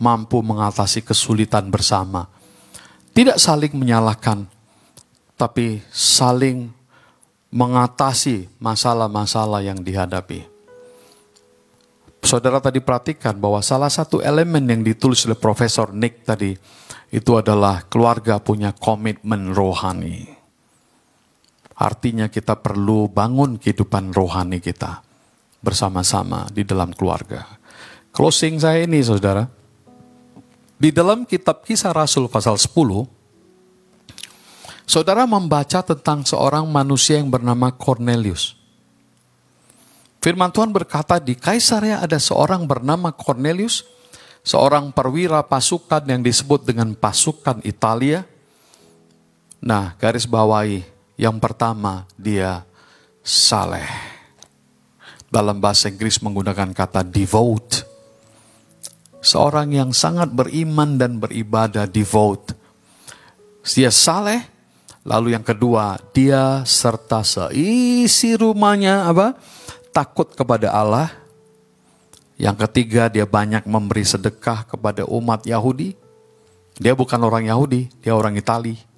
mampu 0.00 0.40
mengatasi 0.40 1.04
kesulitan 1.04 1.68
bersama. 1.68 2.24
Tidak 3.12 3.36
saling 3.36 3.76
menyalahkan, 3.76 4.48
tapi 5.36 5.84
saling 5.92 6.72
mengatasi 7.52 8.48
masalah-masalah 8.56 9.60
yang 9.60 9.76
dihadapi. 9.84 10.48
Saudara 12.22 12.62
tadi 12.62 12.80
perhatikan 12.80 13.36
bahwa 13.36 13.60
salah 13.60 13.90
satu 13.90 14.22
elemen 14.22 14.64
yang 14.64 14.80
ditulis 14.80 15.26
oleh 15.26 15.36
Profesor 15.36 15.90
Nick 15.92 16.22
tadi 16.24 16.54
itu 17.12 17.32
adalah 17.36 17.84
keluarga 17.90 18.40
punya 18.40 18.72
komitmen 18.72 19.52
rohani. 19.52 20.41
Artinya 21.76 22.28
kita 22.28 22.60
perlu 22.60 23.08
bangun 23.08 23.56
kehidupan 23.56 24.12
rohani 24.12 24.60
kita 24.60 25.00
bersama-sama 25.62 26.50
di 26.50 26.66
dalam 26.66 26.92
keluarga. 26.92 27.46
Closing 28.12 28.60
saya 28.60 28.84
ini 28.84 29.00
saudara. 29.00 29.48
Di 30.76 30.90
dalam 30.90 31.22
kitab 31.22 31.62
kisah 31.62 31.94
Rasul 31.94 32.26
pasal 32.26 32.58
10, 32.58 33.06
saudara 34.82 35.24
membaca 35.24 35.78
tentang 35.80 36.26
seorang 36.26 36.66
manusia 36.66 37.22
yang 37.22 37.30
bernama 37.30 37.70
Cornelius. 37.70 38.58
Firman 40.18 40.50
Tuhan 40.50 40.74
berkata 40.74 41.22
di 41.22 41.38
Kaisarea 41.38 42.02
ada 42.02 42.18
seorang 42.18 42.66
bernama 42.66 43.14
Cornelius, 43.14 43.86
seorang 44.42 44.90
perwira 44.90 45.42
pasukan 45.46 46.02
yang 46.06 46.22
disebut 46.22 46.66
dengan 46.66 46.94
pasukan 46.98 47.62
Italia. 47.62 48.26
Nah, 49.62 49.94
garis 49.98 50.26
bawahi, 50.26 50.82
yang 51.16 51.36
pertama 51.38 52.08
dia 52.16 52.64
saleh. 53.22 53.86
Dalam 55.32 55.56
bahasa 55.64 55.88
Inggris 55.88 56.20
menggunakan 56.20 56.76
kata 56.76 57.00
devote. 57.00 57.88
Seorang 59.22 59.72
yang 59.72 59.90
sangat 59.94 60.28
beriman 60.28 60.98
dan 60.98 61.16
beribadah 61.16 61.88
devote. 61.88 62.52
Dia 63.62 63.88
saleh, 63.94 64.42
lalu 65.06 65.32
yang 65.32 65.46
kedua 65.46 65.96
dia 66.10 66.66
serta 66.66 67.22
seisi 67.22 68.34
rumahnya 68.34 69.08
apa? 69.08 69.38
Takut 69.94 70.26
kepada 70.34 70.74
Allah. 70.74 71.08
Yang 72.36 72.66
ketiga 72.68 73.06
dia 73.06 73.22
banyak 73.22 73.62
memberi 73.64 74.02
sedekah 74.02 74.66
kepada 74.66 75.06
umat 75.06 75.46
Yahudi. 75.46 75.94
Dia 76.76 76.92
bukan 76.98 77.22
orang 77.22 77.46
Yahudi, 77.46 77.88
dia 78.02 78.12
orang 78.12 78.34
Itali. 78.34 78.91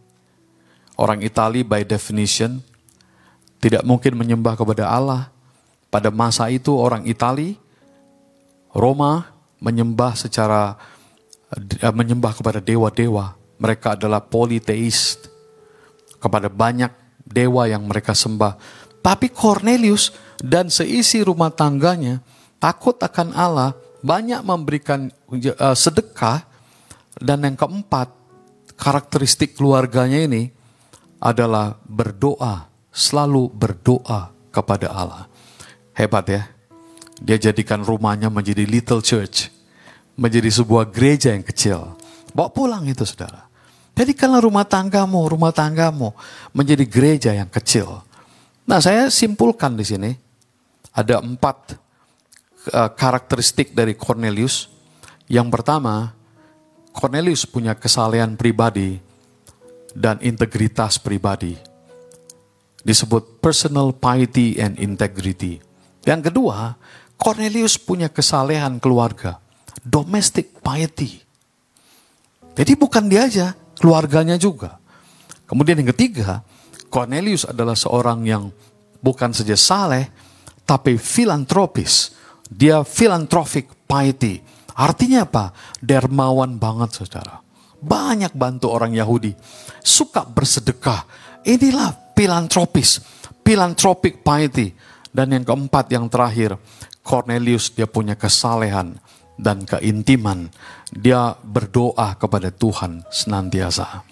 Orang 0.94 1.26
Itali 1.26 1.66
by 1.66 1.82
definition 1.82 2.62
tidak 3.58 3.82
mungkin 3.82 4.14
menyembah 4.14 4.54
kepada 4.54 4.86
Allah. 4.86 5.32
Pada 5.90 6.10
masa 6.10 6.50
itu 6.50 6.74
orang 6.74 7.06
Itali, 7.06 7.58
Roma 8.70 9.30
menyembah 9.58 10.14
secara 10.14 10.78
uh, 11.50 11.94
menyembah 11.94 12.34
kepada 12.34 12.62
dewa-dewa. 12.62 13.34
Mereka 13.58 13.98
adalah 13.98 14.22
politeis 14.22 15.18
kepada 16.22 16.46
banyak 16.46 16.90
dewa 17.26 17.66
yang 17.66 17.82
mereka 17.86 18.14
sembah. 18.14 18.54
Tapi 19.02 19.28
Cornelius 19.34 20.14
dan 20.40 20.70
seisi 20.70 21.20
rumah 21.26 21.50
tangganya 21.50 22.22
takut 22.62 22.96
akan 22.96 23.34
Allah, 23.34 23.74
banyak 24.00 24.40
memberikan 24.46 25.10
uh, 25.32 25.76
sedekah 25.76 26.46
dan 27.18 27.42
yang 27.42 27.58
keempat 27.58 28.10
karakteristik 28.78 29.58
keluarganya 29.58 30.22
ini 30.22 30.53
adalah 31.24 31.80
berdoa, 31.88 32.68
selalu 32.92 33.48
berdoa 33.48 34.28
kepada 34.52 34.92
Allah. 34.92 35.24
Hebat 35.96 36.28
ya. 36.28 36.42
Dia 37.24 37.40
jadikan 37.40 37.80
rumahnya 37.80 38.28
menjadi 38.28 38.68
little 38.68 39.00
church 39.00 39.48
menjadi 40.14 40.50
sebuah 40.50 40.92
gereja 40.92 41.34
yang 41.34 41.42
kecil. 41.42 41.96
Bawa 42.34 42.50
pulang 42.50 42.84
itu 42.86 43.02
saudara. 43.06 43.46
Jadikanlah 43.94 44.42
rumah 44.42 44.66
tanggamu, 44.66 45.22
rumah 45.30 45.54
tanggamu 45.54 46.14
menjadi 46.50 46.84
gereja 46.86 47.30
yang 47.30 47.46
kecil. 47.46 48.02
Nah 48.66 48.82
saya 48.82 49.06
simpulkan 49.06 49.78
di 49.78 49.86
sini 49.86 50.10
ada 50.90 51.22
empat 51.22 51.78
uh, 52.74 52.90
karakteristik 52.90 53.70
dari 53.70 53.94
Cornelius. 53.94 54.66
Yang 55.30 55.48
pertama, 55.54 56.10
Cornelius 56.90 57.46
punya 57.46 57.78
kesalehan 57.78 58.34
pribadi 58.34 58.98
dan 59.94 60.18
integritas 60.20 60.98
pribadi. 61.00 61.54
Disebut 62.84 63.40
personal 63.40 63.96
piety 63.96 64.60
and 64.60 64.76
integrity. 64.76 65.62
Yang 66.04 66.28
kedua, 66.28 66.76
Cornelius 67.16 67.80
punya 67.80 68.12
kesalehan 68.12 68.76
keluarga 68.76 69.40
domestic 69.84 70.64
piety. 70.64 71.20
Jadi 72.56 72.72
bukan 72.74 73.04
dia 73.06 73.28
aja, 73.28 73.46
keluarganya 73.76 74.40
juga. 74.40 74.80
Kemudian 75.44 75.84
yang 75.84 75.92
ketiga, 75.92 76.40
Cornelius 76.88 77.44
adalah 77.44 77.76
seorang 77.76 78.24
yang 78.24 78.48
bukan 79.04 79.36
saja 79.36 79.54
saleh, 79.54 80.08
tapi 80.64 80.96
filantropis. 80.96 82.16
Dia 82.48 82.80
philanthropic 82.80 83.84
piety. 83.84 84.40
Artinya 84.74 85.28
apa? 85.28 85.52
Dermawan 85.84 86.56
banget 86.56 87.04
saudara. 87.04 87.43
Banyak 87.84 88.32
bantu 88.32 88.72
orang 88.72 88.96
Yahudi. 88.96 89.36
Suka 89.84 90.24
bersedekah. 90.24 91.04
Inilah 91.44 92.16
filantropis. 92.16 93.04
Philanthropic 93.44 94.24
piety. 94.24 94.72
Dan 95.12 95.36
yang 95.36 95.44
keempat, 95.44 95.92
yang 95.92 96.08
terakhir, 96.08 96.56
Cornelius 97.04 97.70
dia 97.70 97.84
punya 97.84 98.16
kesalehan 98.16 98.96
dan 99.36 99.68
keintiman. 99.68 100.48
Dia 100.90 101.36
berdoa 101.36 102.16
kepada 102.16 102.48
Tuhan 102.48 103.04
senantiasa. 103.12 104.02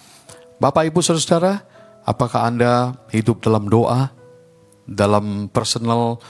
Bapak, 0.60 0.86
Ibu, 0.92 1.00
Saudara, 1.02 1.64
apakah 2.06 2.46
Anda 2.46 2.94
hidup 3.10 3.42
dalam 3.42 3.66
doa, 3.66 4.12
dalam 4.86 5.50
personal 5.50 6.22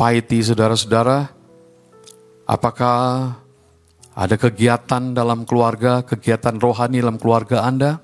piety 0.00 0.40
saudara-saudara? 0.40 1.28
Apakah 2.48 2.96
ada 4.14 4.38
kegiatan 4.38 5.12
dalam 5.12 5.42
keluarga, 5.42 6.06
kegiatan 6.06 6.58
rohani 6.58 7.02
dalam 7.02 7.18
keluarga 7.18 7.66
Anda? 7.66 7.98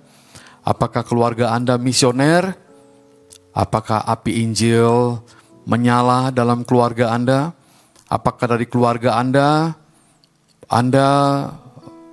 Apakah 0.67 1.07
keluarga 1.07 1.55
Anda 1.55 1.79
misioner? 1.79 2.51
Apakah 3.55 4.07
api 4.07 4.43
Injil 4.43 5.19
menyala 5.67 6.35
dalam 6.35 6.67
keluarga 6.67 7.15
Anda? 7.15 7.55
Apakah 8.11 8.59
dari 8.59 8.67
keluarga 8.67 9.15
Anda 9.15 9.81
anda 10.71 11.51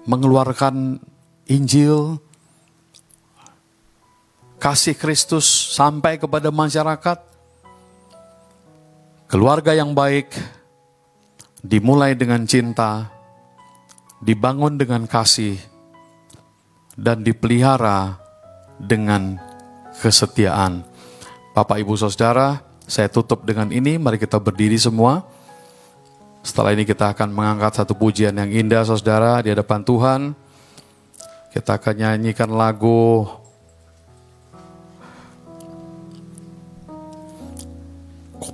mengeluarkan 0.10 0.98
Injil, 1.46 2.18
kasih 4.58 4.98
Kristus 4.98 5.46
sampai 5.78 6.18
kepada 6.18 6.50
masyarakat, 6.50 7.22
keluarga 9.30 9.78
yang 9.78 9.94
baik 9.94 10.34
dimulai 11.62 12.18
dengan 12.18 12.50
cinta, 12.50 13.14
dibangun 14.24 14.78
dengan 14.78 15.06
kasih, 15.06 15.60
dan 16.98 17.22
dipelihara 17.22 18.18
dengan 18.82 19.38
kesetiaan. 20.02 20.82
Bapak, 21.54 21.78
Ibu, 21.78 21.94
Saudara, 21.98 22.62
saya 22.90 23.10
tutup 23.10 23.46
dengan 23.46 23.70
ini. 23.70 24.02
Mari 24.02 24.18
kita 24.18 24.42
berdiri 24.42 24.78
semua. 24.82 25.22
Setelah 26.42 26.74
ini 26.74 26.88
kita 26.88 27.14
akan 27.14 27.30
mengangkat 27.34 27.84
satu 27.84 27.94
pujian 27.94 28.34
yang 28.34 28.50
indah 28.50 28.86
saudara 28.88 29.44
di 29.44 29.52
hadapan 29.52 29.82
Tuhan. 29.84 30.22
Kita 31.52 31.76
akan 31.76 31.96
nyanyikan 31.98 32.50
lagu 32.54 33.26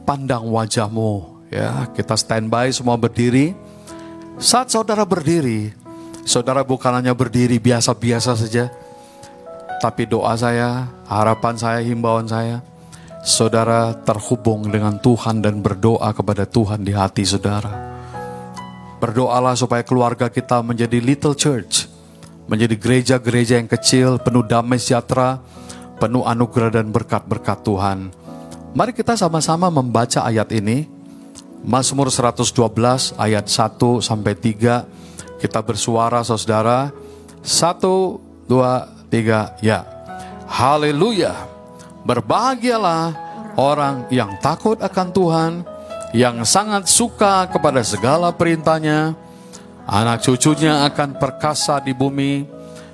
pandang 0.04 0.44
wajahmu 0.52 1.48
ya 1.48 1.88
kita 1.96 2.20
standby 2.20 2.68
semua 2.76 3.00
berdiri 3.00 3.56
saat 4.42 4.70
saudara 4.70 5.04
berdiri 5.04 5.74
saudara 6.24 6.62
bukan 6.64 7.02
hanya 7.02 7.12
berdiri 7.18 7.60
biasa-biasa 7.60 8.38
saja 8.38 8.72
tapi 9.84 10.08
doa 10.08 10.34
saya 10.38 10.88
harapan 11.10 11.56
saya 11.60 11.80
himbauan 11.84 12.30
saya 12.30 12.64
saudara 13.24 13.96
terhubung 14.04 14.68
dengan 14.68 15.00
Tuhan 15.00 15.40
dan 15.40 15.64
berdoa 15.64 16.12
kepada 16.12 16.44
Tuhan 16.44 16.84
di 16.84 16.92
hati 16.92 17.24
saudara. 17.24 17.72
Berdoalah 19.00 19.56
supaya 19.56 19.80
keluarga 19.84 20.28
kita 20.28 20.60
menjadi 20.60 21.00
little 21.00 21.32
church, 21.32 21.88
menjadi 22.52 22.76
gereja-gereja 22.76 23.64
yang 23.64 23.72
kecil, 23.72 24.20
penuh 24.20 24.44
damai 24.44 24.76
sejahtera, 24.76 25.40
penuh 26.04 26.28
anugerah 26.28 26.84
dan 26.84 26.92
berkat-berkat 26.92 27.64
Tuhan. 27.64 28.12
Mari 28.76 28.92
kita 28.92 29.16
sama-sama 29.16 29.72
membaca 29.72 30.28
ayat 30.28 30.52
ini. 30.52 30.92
Mazmur 31.64 32.12
112 32.12 33.16
ayat 33.16 33.48
1 33.48 34.04
sampai 34.04 34.36
3. 34.36 34.84
Kita 35.40 35.60
bersuara 35.64 36.20
saudara. 36.28 36.92
1 37.40 38.20
2 38.52 39.08
3 39.08 39.64
ya. 39.64 39.88
Haleluya. 40.48 41.34
Berbahagialah 42.04 43.16
orang 43.56 44.12
yang 44.12 44.36
takut 44.44 44.76
akan 44.84 45.08
Tuhan, 45.16 45.52
yang 46.12 46.44
sangat 46.44 46.92
suka 46.92 47.48
kepada 47.48 47.80
segala 47.80 48.36
perintahnya. 48.36 49.16
Anak 49.88 50.24
cucunya 50.24 50.84
akan 50.88 51.16
perkasa 51.20 51.80
di 51.80 51.92
bumi, 51.96 52.48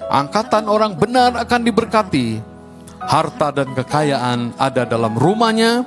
angkatan 0.09 0.69
orang 0.69 0.93
benar 0.97 1.37
akan 1.37 1.61
diberkati. 1.65 2.41
Harta 2.99 3.49
dan 3.49 3.73
kekayaan 3.73 4.53
ada 4.61 4.85
dalam 4.85 5.17
rumahnya, 5.17 5.85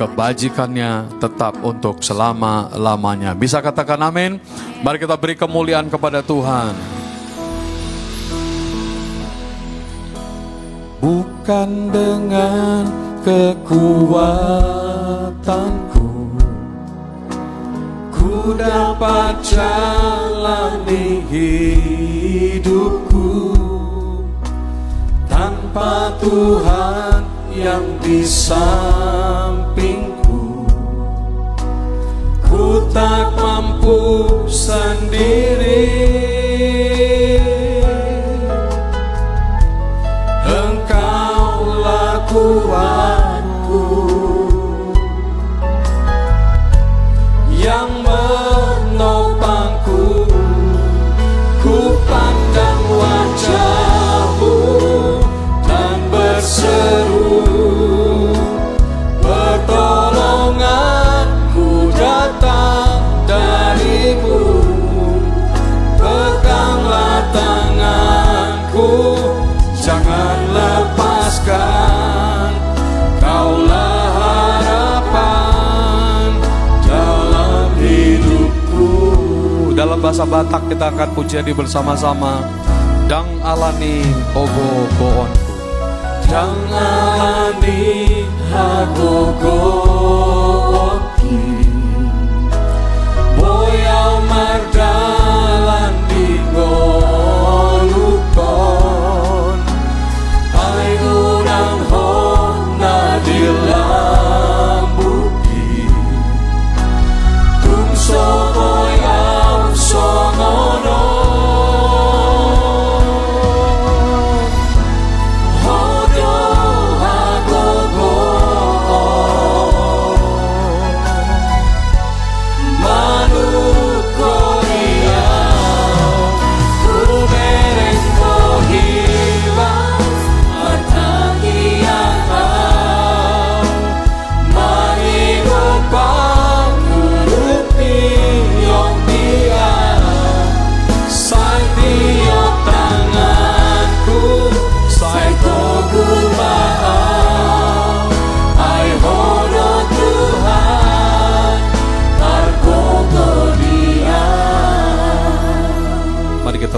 kebajikannya 0.00 1.20
tetap 1.20 1.60
untuk 1.60 2.00
selama-lamanya. 2.00 3.36
Bisa 3.36 3.60
katakan 3.60 4.00
amin? 4.00 4.40
Mari 4.80 4.96
kita 4.96 5.20
beri 5.20 5.36
kemuliaan 5.36 5.92
kepada 5.92 6.24
Tuhan. 6.24 6.72
Bukan 11.00 11.88
dengan 11.88 12.84
kekuatanku 13.24 13.88
Ku 18.12 18.52
dapat 18.52 19.40
jalani 19.40 21.24
hidupku 21.24 23.32
Tanpa 25.24 26.12
Tuhan 26.20 27.29
yang 27.60 27.84
di 28.00 28.24
sampingku. 28.24 29.60
Ku 32.48 32.88
tak 32.88 33.36
mampu 33.36 34.48
sendiri. 34.48 35.92
Engkaulah 40.48 42.24
kuatku 42.32 43.19
Bahasa 80.00 80.24
Batak 80.24 80.64
kita 80.72 80.88
akan 80.88 81.12
pujiani 81.12 81.52
bersama-sama. 81.52 82.40
Dang 83.04 83.28
alani 83.44 84.00
ogo 84.32 84.88
boonku. 84.96 85.50
Janganani 86.30 88.24
hagogoki 88.48 90.00
Boyau 91.30 91.59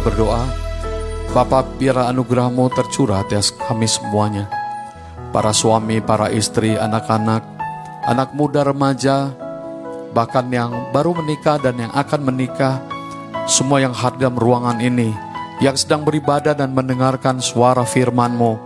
berdoa. 0.02 0.44
Bapak 1.32 1.80
biarlah 1.80 2.12
anugerahmu 2.12 2.68
tercurah 2.74 3.24
atas 3.24 3.54
kami 3.54 3.88
semuanya. 3.88 4.50
Para 5.32 5.54
suami, 5.56 6.04
para 6.04 6.28
istri, 6.28 6.76
anak-anak, 6.76 7.40
anak 8.04 8.36
muda, 8.36 8.68
remaja, 8.68 9.32
bahkan 10.12 10.44
yang 10.52 10.92
baru 10.92 11.16
menikah 11.16 11.56
dan 11.56 11.80
yang 11.80 11.92
akan 11.96 12.20
menikah, 12.28 12.84
semua 13.48 13.80
yang 13.80 13.96
hadir 13.96 14.28
ruangan 14.28 14.76
ini, 14.84 15.16
yang 15.64 15.72
sedang 15.72 16.04
beribadah 16.04 16.52
dan 16.52 16.76
mendengarkan 16.76 17.40
suara 17.40 17.80
firman-Mu, 17.88 18.60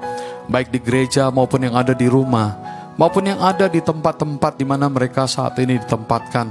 baik 0.50 0.74
di 0.74 0.82
gereja 0.82 1.30
maupun 1.30 1.70
yang 1.70 1.78
ada 1.78 1.94
di 1.94 2.10
rumah, 2.10 2.58
maupun 2.98 3.30
yang 3.30 3.38
ada 3.38 3.70
di 3.70 3.78
tempat-tempat 3.78 4.58
di 4.58 4.66
mana 4.66 4.90
mereka 4.90 5.30
saat 5.30 5.54
ini 5.62 5.78
ditempatkan, 5.78 6.50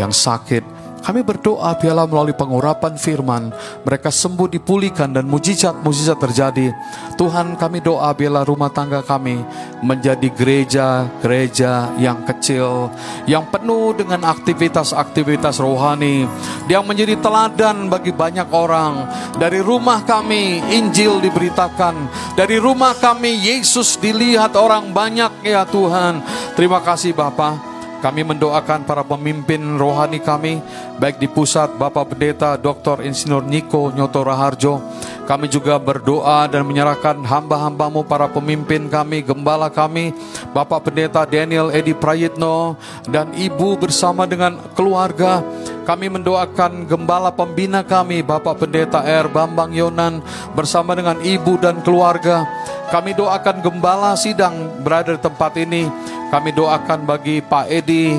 yang 0.00 0.08
sakit, 0.08 0.81
kami 1.02 1.26
berdoa 1.26 1.74
biarlah 1.74 2.06
melalui 2.06 2.34
pengurapan 2.34 2.94
firman 2.94 3.50
mereka 3.82 4.08
sembuh 4.14 4.46
dipulihkan 4.46 5.10
dan 5.10 5.26
mujizat-mujizat 5.26 6.18
terjadi. 6.22 6.70
Tuhan 7.18 7.58
kami 7.58 7.82
doa 7.82 8.14
biarlah 8.14 8.46
rumah 8.46 8.70
tangga 8.70 9.02
kami 9.02 9.42
menjadi 9.82 10.30
gereja-gereja 10.30 11.98
yang 11.98 12.22
kecil 12.22 12.86
yang 13.26 13.50
penuh 13.50 13.98
dengan 13.98 14.22
aktivitas-aktivitas 14.30 15.58
rohani 15.58 16.24
yang 16.70 16.86
menjadi 16.86 17.18
teladan 17.18 17.90
bagi 17.90 18.14
banyak 18.14 18.46
orang. 18.54 19.10
Dari 19.36 19.58
rumah 19.58 20.06
kami 20.06 20.62
Injil 20.70 21.18
diberitakan, 21.18 21.94
dari 22.38 22.62
rumah 22.62 22.94
kami 22.94 23.42
Yesus 23.42 23.98
dilihat 23.98 24.54
orang 24.54 24.94
banyak 24.94 25.42
ya 25.42 25.66
Tuhan. 25.66 26.22
Terima 26.54 26.78
kasih 26.78 27.10
Bapak. 27.10 27.71
Kami 28.02 28.26
mendoakan 28.26 28.82
para 28.82 29.06
pemimpin 29.06 29.62
rohani 29.78 30.18
kami, 30.18 30.58
baik 30.98 31.22
di 31.22 31.30
pusat 31.30 31.70
Bapak 31.78 32.10
Pendeta 32.10 32.58
Dr. 32.58 33.06
Insinyur 33.06 33.46
Niko 33.46 33.94
Nyoto 33.94 34.26
Raharjo. 34.26 34.82
Kami 35.22 35.46
juga 35.46 35.78
berdoa 35.78 36.50
dan 36.50 36.66
menyerahkan 36.66 37.14
hamba-hambamu 37.22 38.02
para 38.02 38.26
pemimpin 38.26 38.90
kami, 38.90 39.22
gembala 39.22 39.70
kami, 39.70 40.10
Bapak 40.50 40.90
Pendeta 40.90 41.22
Daniel 41.22 41.70
Edi 41.70 41.94
Prayitno, 41.94 42.74
dan 43.06 43.30
Ibu 43.38 43.78
bersama 43.78 44.26
dengan 44.26 44.58
keluarga. 44.74 45.38
Kami 45.82 46.06
mendoakan 46.06 46.86
gembala 46.86 47.34
pembina 47.34 47.82
kami, 47.82 48.22
Bapak 48.22 48.62
Pendeta 48.62 49.02
R. 49.02 49.26
Bambang 49.26 49.74
Yonan, 49.74 50.22
bersama 50.54 50.94
dengan 50.94 51.18
Ibu 51.18 51.58
dan 51.58 51.82
keluarga. 51.82 52.46
Kami 52.94 53.18
doakan 53.18 53.58
gembala 53.58 54.14
sidang 54.14 54.82
berada 54.86 55.18
di 55.18 55.20
tempat 55.20 55.58
ini. 55.58 55.90
Kami 56.30 56.54
doakan 56.54 57.02
bagi 57.02 57.42
Pak 57.42 57.66
Edi 57.66 58.14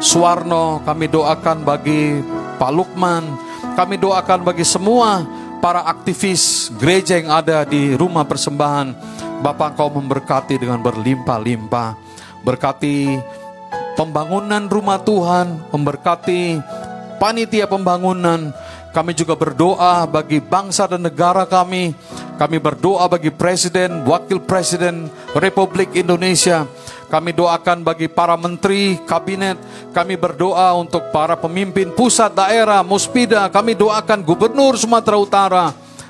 Suwarno, 0.00 0.82
kami 0.82 1.06
doakan 1.12 1.62
bagi 1.62 2.24
Pak 2.58 2.72
Lukman, 2.72 3.36
kami 3.76 4.00
doakan 4.00 4.42
bagi 4.42 4.64
semua 4.64 5.22
para 5.60 5.84
aktivis 5.84 6.72
gereja 6.80 7.20
yang 7.20 7.30
ada 7.30 7.62
di 7.68 7.94
rumah 7.94 8.24
persembahan. 8.24 8.96
Bapak 9.44 9.76
kau 9.76 9.92
memberkati 9.92 10.60
dengan 10.60 10.80
berlimpah-limpah. 10.80 11.96
Berkati 12.40 13.20
pembangunan 14.00 14.64
rumah 14.64 14.96
Tuhan, 14.96 15.60
memberkati 15.76 16.56
panitia 17.20 17.68
pembangunan. 17.68 18.48
Kami 18.96 19.12
juga 19.12 19.36
berdoa 19.36 20.08
bagi 20.08 20.40
bangsa 20.40 20.88
dan 20.88 21.04
negara 21.04 21.44
kami. 21.44 21.92
Kami 22.40 22.56
berdoa 22.56 23.04
bagi 23.12 23.28
Presiden, 23.28 24.00
Wakil 24.08 24.40
Presiden 24.40 25.12
Republik 25.36 25.92
Indonesia. 25.92 26.64
Kami 27.12 27.36
doakan 27.36 27.84
bagi 27.84 28.08
para 28.08 28.40
menteri, 28.40 28.96
kabinet. 29.04 29.60
Kami 29.92 30.16
berdoa 30.16 30.72
untuk 30.80 31.12
para 31.12 31.36
pemimpin 31.36 31.92
pusat 31.92 32.32
daerah, 32.32 32.80
muspida. 32.80 33.52
Kami 33.52 33.76
doakan 33.76 34.24
Gubernur 34.24 34.80
Sumatera 34.80 35.20
Utara, 35.20 35.64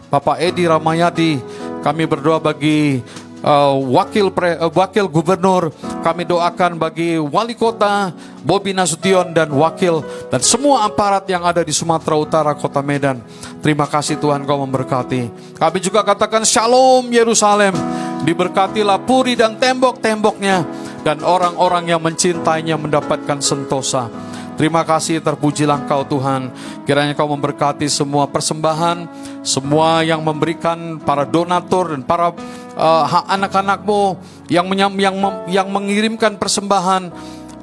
Bapak 0.07 0.39
Edi 0.39 0.63
Ramayadi. 0.63 1.43
Kami 1.83 2.07
berdoa 2.07 2.39
bagi 2.39 3.03
uh, 3.45 3.77
wakil 3.77 4.33
pre, 4.33 4.57
uh, 4.57 4.73
wakil 4.73 5.09
gubernur. 5.09 5.73
Kami 6.01 6.25
doakan 6.25 6.81
bagi 6.81 7.21
wali 7.21 7.53
kota 7.53 8.13
Bobi 8.41 8.73
Nasution 8.73 9.37
dan 9.37 9.53
wakil 9.53 10.01
dan 10.33 10.41
semua 10.41 10.89
aparat 10.89 11.29
yang 11.29 11.45
ada 11.45 11.61
di 11.61 11.73
Sumatera 11.77 12.17
Utara, 12.17 12.53
Kota 12.57 12.81
Medan. 12.81 13.21
Terima 13.61 13.85
kasih 13.85 14.17
Tuhan 14.17 14.49
kau 14.49 14.65
memberkati. 14.65 15.55
Kami 15.61 15.79
juga 15.85 16.01
katakan 16.01 16.45
Shalom 16.45 17.13
Yerusalem. 17.13 17.77
Diberkatilah 18.21 19.01
puri 19.09 19.33
dan 19.33 19.57
tembok-temboknya 19.57 20.69
dan 21.01 21.25
orang-orang 21.25 21.89
yang 21.89 22.01
mencintainya 22.05 22.77
mendapatkan 22.77 23.41
sentosa. 23.41 24.13
Terima 24.61 24.85
kasih 24.85 25.25
terpujilah 25.25 25.89
engkau 25.89 26.05
Tuhan. 26.05 26.53
Kiranya 26.85 27.17
kau 27.17 27.33
memberkati 27.33 27.89
semua 27.89 28.29
persembahan 28.29 29.09
semua 29.41 30.05
yang 30.05 30.21
memberikan 30.21 31.01
para 31.01 31.25
donatur 31.25 31.97
dan 31.97 32.05
para 32.05 32.37
uh, 32.77 33.25
anak-anakmu 33.25 34.21
yang, 34.53 34.69
yang, 34.77 35.17
yang 35.49 35.65
mengirimkan 35.73 36.37
persembahan, 36.37 37.09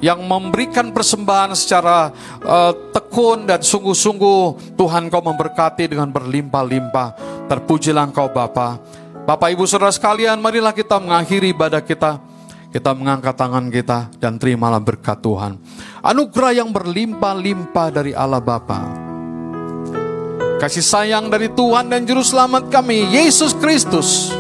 yang 0.02 0.26
memberikan 0.26 0.90
persembahan 0.90 1.54
secara 1.54 2.10
uh, 2.42 2.74
tekun 2.90 3.46
dan 3.46 3.62
sungguh-sungguh 3.62 4.74
Tuhan 4.74 5.14
kau 5.14 5.22
memberkati 5.22 5.94
dengan 5.94 6.10
berlimpah-limpah. 6.10 7.14
Terpujilah 7.46 8.10
engkau 8.10 8.26
Bapa. 8.34 8.82
Bapak 9.22 9.54
Ibu 9.54 9.70
Saudara 9.70 9.94
sekalian, 9.94 10.42
marilah 10.42 10.74
kita 10.74 10.98
mengakhiri 10.98 11.54
ibadah 11.54 11.86
kita. 11.86 12.37
Kita 12.68 12.92
mengangkat 12.94 13.36
tangan 13.36 13.72
kita 13.72 14.12
dan 14.20 14.36
terimalah 14.36 14.84
berkat 14.84 15.24
Tuhan. 15.24 15.56
Anugerah 16.04 16.52
yang 16.52 16.70
berlimpah-limpah 16.70 17.88
dari 17.90 18.12
Allah 18.12 18.44
Bapa 18.44 19.08
kasih 20.58 20.82
sayang 20.82 21.30
dari 21.30 21.54
Tuhan 21.54 21.86
dan 21.86 22.04
Juru 22.04 22.26
Selamat 22.26 22.66
kami, 22.74 23.06
Yesus 23.14 23.54
Kristus. 23.54 24.34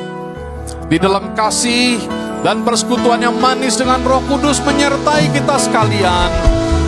Di 0.89 0.97
dalam 0.97 1.38
kasih 1.38 2.01
dan 2.41 2.65
persekutuan 2.65 3.21
yang 3.21 3.38
manis 3.38 3.78
dengan 3.78 4.01
Roh 4.01 4.25
Kudus 4.25 4.57
menyertai 4.65 5.30
kita 5.30 5.61
sekalian. 5.61 6.30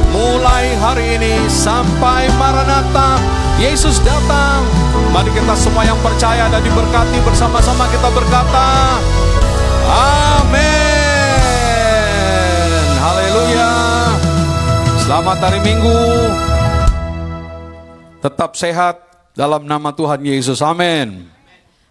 Mulai 0.09 0.73
hari 0.81 1.05
ini 1.21 1.33
sampai 1.45 2.25
Maranatha, 2.41 3.21
Yesus 3.61 4.01
datang. 4.01 4.65
Mari 5.13 5.29
kita 5.29 5.53
semua 5.53 5.85
yang 5.85 5.99
percaya 6.01 6.49
dan 6.49 6.61
diberkati 6.65 7.17
bersama-sama 7.21 7.85
kita 7.93 8.09
berkata, 8.09 8.97
Amin. 9.85 10.78
Selamat 15.09 15.41
hari 15.41 15.57
Minggu. 15.65 15.97
Tetap 18.21 18.53
sehat, 18.53 19.01
dalam 19.33 19.65
nama 19.65 19.89
Tuhan 19.89 20.21
Yesus, 20.21 20.61
amin. 20.61 21.25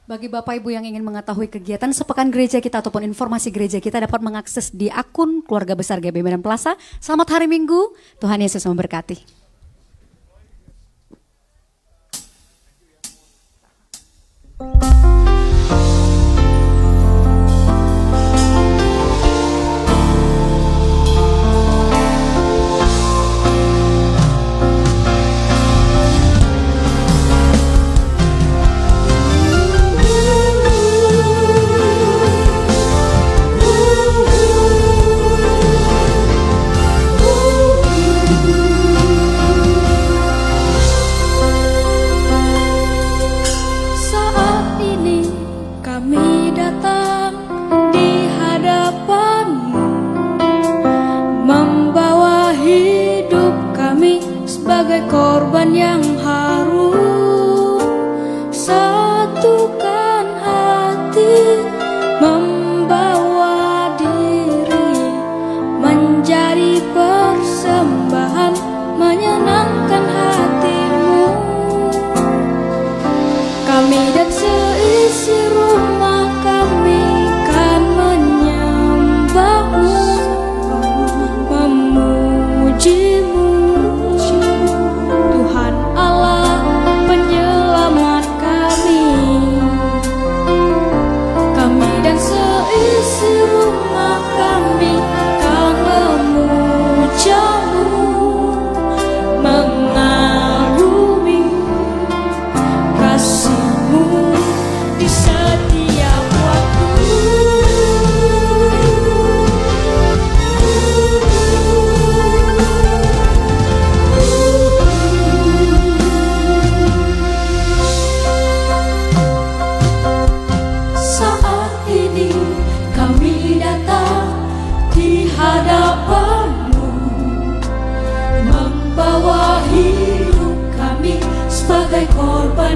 Bagi 0.06 0.30
Bapak 0.30 0.62
Ibu 0.62 0.70
yang 0.70 0.86
ingin 0.86 1.02
mengetahui 1.02 1.50
kegiatan 1.50 1.90
sepekan 1.90 2.30
gereja 2.30 2.62
kita 2.62 2.78
ataupun 2.78 3.02
informasi 3.02 3.50
gereja 3.50 3.82
kita 3.82 4.06
dapat 4.06 4.22
mengakses 4.22 4.70
di 4.70 4.86
akun 4.86 5.42
keluarga 5.42 5.74
besar 5.74 5.98
GB 5.98 6.22
Medan 6.22 6.46
Plaza. 6.46 6.78
Selamat 7.02 7.34
hari 7.34 7.50
Minggu, 7.50 7.90
Tuhan 8.22 8.38
Yesus 8.38 8.62
memberkati. 8.62 9.47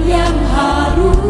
Yang 0.01 0.37
harum 0.57 1.22